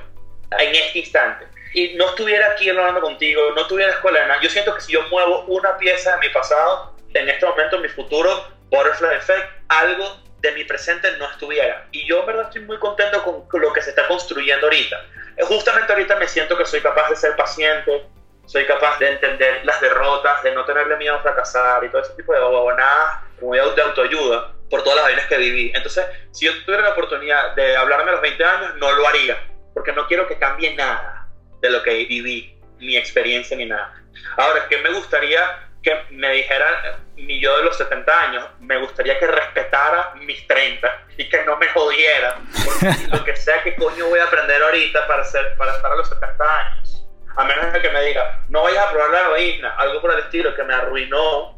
[0.57, 1.47] en este instante.
[1.73, 4.41] Y no estuviera aquí hablando contigo, no estuviera en la escuela nada.
[4.41, 7.81] Yo siento que si yo muevo una pieza de mi pasado, en este momento, en
[7.81, 11.87] mi futuro, Butterfly Effect, algo de mi presente no estuviera.
[11.91, 15.05] Y yo, en verdad, estoy muy contento con lo que se está construyendo ahorita.
[15.41, 18.05] Justamente ahorita me siento que soy capaz de ser paciente,
[18.45, 22.13] soy capaz de entender las derrotas, de no tenerle miedo a fracasar y todo ese
[22.13, 25.71] tipo de bobonadas como de autoayuda por todas las vainas que viví.
[25.75, 29.37] Entonces, si yo tuviera la oportunidad de hablarme a los 20 años, no lo haría,
[29.73, 31.27] porque no quiero que cambie nada
[31.61, 33.93] de lo que viví, mi experiencia ni nada.
[34.37, 38.45] Ahora, ¿qué me gustaría que me dijera mi yo de los 70 años?
[38.59, 43.61] Me gustaría que respetara mis 30 y que no me jodiera, porque lo que sea
[43.63, 47.05] que coño voy a aprender ahorita para, ser, para estar a los 70 años
[47.37, 50.19] a menos de que me diga, no vayas a probar la heroína, algo por el
[50.19, 51.54] estilo que me arruinó,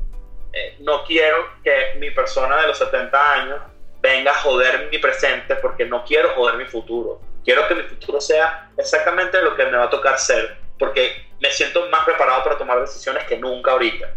[0.57, 3.61] eh, no quiero que mi persona de los 70 años
[4.01, 7.21] venga a joder mi presente porque no quiero joder mi futuro.
[7.43, 11.51] Quiero que mi futuro sea exactamente lo que me va a tocar ser, porque me
[11.51, 14.09] siento más preparado para tomar decisiones que nunca ahorita.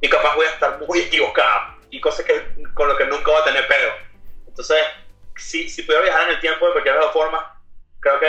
[0.00, 2.40] Y capaz voy a estar muy equivocado y cosas que,
[2.74, 3.90] con lo que nunca voy a tener pedo.
[4.46, 4.78] Entonces,
[5.36, 7.60] si, si pudiera viajar en el tiempo de cualquier forma,
[7.98, 8.26] creo que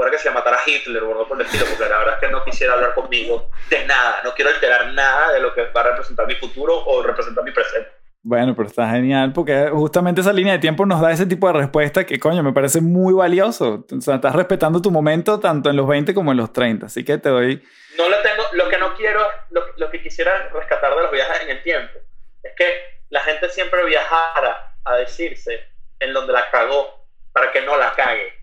[0.00, 2.20] fuera que se matara a Hitler o algo por el estilo, porque la verdad es
[2.20, 5.82] que no quisiera hablar conmigo de nada, no quiero alterar nada de lo que va
[5.82, 7.90] a representar mi futuro o representar mi presente.
[8.22, 11.52] Bueno, pero está genial porque justamente esa línea de tiempo nos da ese tipo de
[11.52, 13.84] respuesta que, coño, me parece muy valioso.
[13.94, 17.04] O sea, estás respetando tu momento tanto en los 20 como en los 30, así
[17.04, 17.62] que te doy...
[17.98, 19.20] No lo tengo, lo que no quiero,
[19.50, 21.98] lo, lo que quisiera rescatar de los viajes en el tiempo,
[22.42, 22.72] es que
[23.10, 25.60] la gente siempre viajara a decirse
[25.98, 28.39] en donde la cagó para que no la cague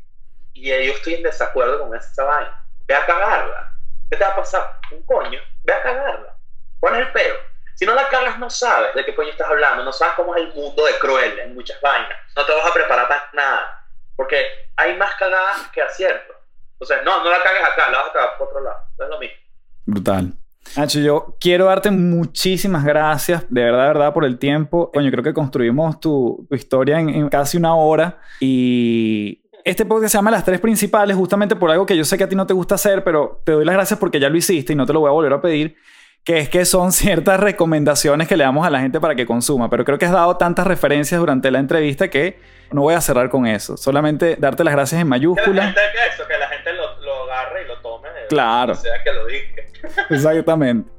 [0.58, 2.66] y yo estoy en desacuerdo con esa vaina.
[2.88, 3.74] Ve a cagarla.
[4.10, 4.80] ¿Qué te va a pasar?
[4.92, 5.40] Un coño.
[5.64, 6.36] Ve a cagarla.
[6.80, 7.40] ¿Cuál es el peor?
[7.76, 9.84] Si no la cagas, no sabes de qué coño estás hablando.
[9.84, 12.18] No sabes cómo es el mundo de cruel en muchas vainas.
[12.36, 13.86] No te vas a preparar para nada.
[14.16, 14.46] Porque
[14.76, 16.36] hay más cagadas que aciertos.
[16.74, 18.80] Entonces, no, no la cagues acá, la vas a cagar por otro lado.
[18.98, 19.38] Es lo mismo.
[19.86, 20.34] Brutal.
[20.76, 24.92] Nacho, yo quiero darte muchísimas gracias, de verdad, de verdad, por el tiempo.
[24.92, 30.14] Coño, creo que construimos tu, tu historia en, en, casi una hora y este podcast
[30.14, 32.48] se llama Las Tres Principales justamente por algo que yo sé que a ti no
[32.48, 34.94] te gusta hacer, pero te doy las gracias porque ya lo hiciste y no te
[34.94, 35.76] lo voy a volver a pedir,
[36.24, 39.70] que es que son ciertas recomendaciones que le damos a la gente para que consuma.
[39.70, 42.40] Pero creo que has dado tantas referencias durante la entrevista que
[42.72, 43.76] no voy a cerrar con eso.
[43.76, 45.46] Solamente darte las gracias en mayúsculas.
[45.46, 45.82] Que la gente,
[46.14, 48.08] eso, que la gente lo, lo agarre y lo tome.
[48.30, 48.72] Claro.
[48.72, 49.68] O sea, que lo dije.
[50.10, 50.90] Exactamente.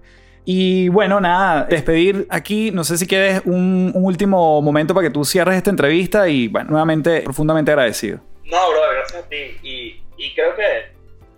[0.45, 2.71] Y bueno, nada, despedir aquí.
[2.71, 6.49] No sé si quieres un, un, último momento para que tú cierres esta entrevista y,
[6.49, 8.21] bueno, nuevamente profundamente agradecido.
[8.49, 9.59] No, bro, gracias a ti.
[9.63, 10.91] Y, y creo que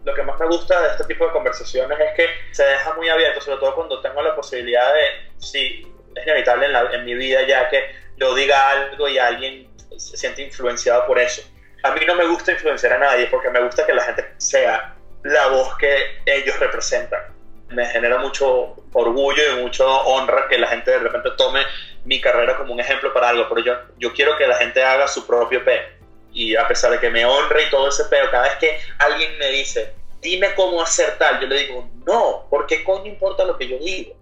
[0.05, 3.09] lo que más me gusta de este tipo de conversaciones es que se deja muy
[3.09, 5.03] abierto, sobre todo cuando tengo la posibilidad de,
[5.39, 7.85] sí, es inevitable en, la, en mi vida ya que
[8.17, 11.43] yo diga algo y alguien se siente influenciado por eso.
[11.83, 14.95] A mí no me gusta influenciar a nadie porque me gusta que la gente sea
[15.25, 17.21] la voz que ellos representan.
[17.69, 21.63] Me genera mucho orgullo y mucho honra que la gente de repente tome
[22.05, 25.07] mi carrera como un ejemplo para algo, pero yo, yo quiero que la gente haga
[25.09, 26.00] su propio P
[26.33, 29.37] y a pesar de que me honre y todo ese pedo, cada vez que alguien
[29.39, 33.69] me dice, dime cómo hacer tal, yo le digo, no, porque coño importa lo que
[33.69, 34.15] yo digo?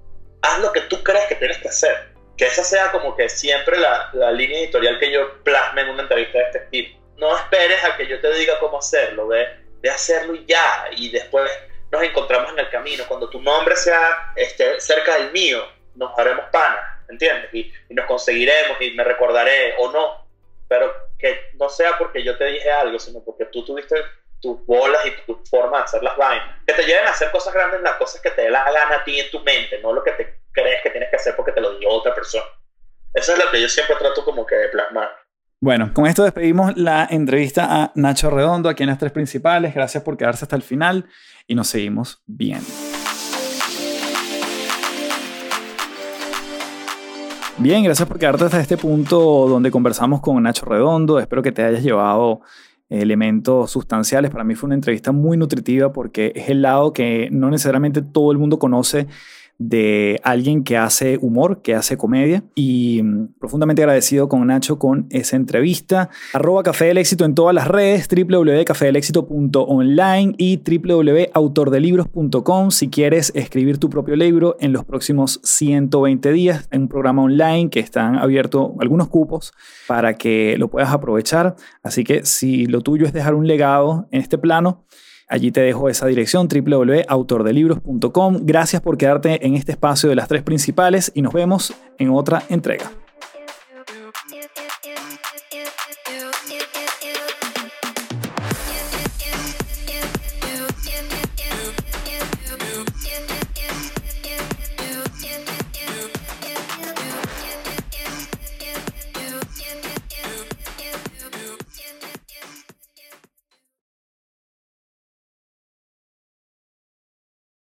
[0.43, 2.13] Haz lo que tú crees que tienes que hacer.
[2.37, 6.03] Que esa sea como que siempre la, la línea editorial que yo plasme en una
[6.03, 6.99] entrevista de este estilo.
[7.17, 9.49] No esperes a que yo te diga cómo hacerlo, ve,
[9.81, 11.51] de hacerlo ya, y después
[11.91, 13.05] nos encontramos en el camino.
[13.09, 17.53] Cuando tu nombre sea esté cerca del mío, nos haremos panas, ¿entiendes?
[17.53, 20.28] Y, y nos conseguiremos y me recordaré o no,
[20.69, 23.97] pero que no sea porque yo te dije algo, sino porque tú tuviste
[24.41, 26.63] tus bolas y tu forma de hacer las vainas.
[26.67, 29.05] Que te lleven a hacer cosas grandes, las cosas que te dé la gana a
[29.05, 31.61] ti en tu mente, no lo que te crees que tienes que hacer porque te
[31.61, 32.45] lo dio otra persona.
[33.15, 35.09] Eso es lo que yo siempre trato como que de plasmar.
[35.61, 39.75] Bueno, con esto despedimos la entrevista a Nacho Redondo, aquí en las tres principales.
[39.75, 41.07] Gracias por quedarse hasta el final
[41.49, 42.69] y nos seguimos viendo.
[47.61, 51.19] Bien, gracias por quedarte hasta este punto donde conversamos con Nacho Redondo.
[51.19, 52.41] Espero que te hayas llevado
[52.89, 54.31] elementos sustanciales.
[54.31, 58.31] Para mí fue una entrevista muy nutritiva porque es el lado que no necesariamente todo
[58.31, 59.09] el mundo conoce
[59.59, 62.45] de alguien que hace humor, que hace comedia.
[62.55, 66.11] Y mm, profundamente agradecido con Nacho con esa entrevista.
[66.33, 73.91] Arroba Café del Éxito en todas las redes, www.cafedelexito.online y www.autordelibros.com si quieres escribir tu
[73.91, 79.09] propio libro en los próximos 120 días en un programa online que están abiertos algunos
[79.09, 79.53] cupos
[79.87, 81.57] para que lo puedas aprovechar.
[81.83, 84.85] Así que si lo tuyo es dejar un legado en este plano,
[85.29, 88.39] Allí te dejo esa dirección www.autordelibros.com.
[88.43, 92.43] Gracias por quedarte en este espacio de las tres principales y nos vemos en otra
[92.49, 92.91] entrega.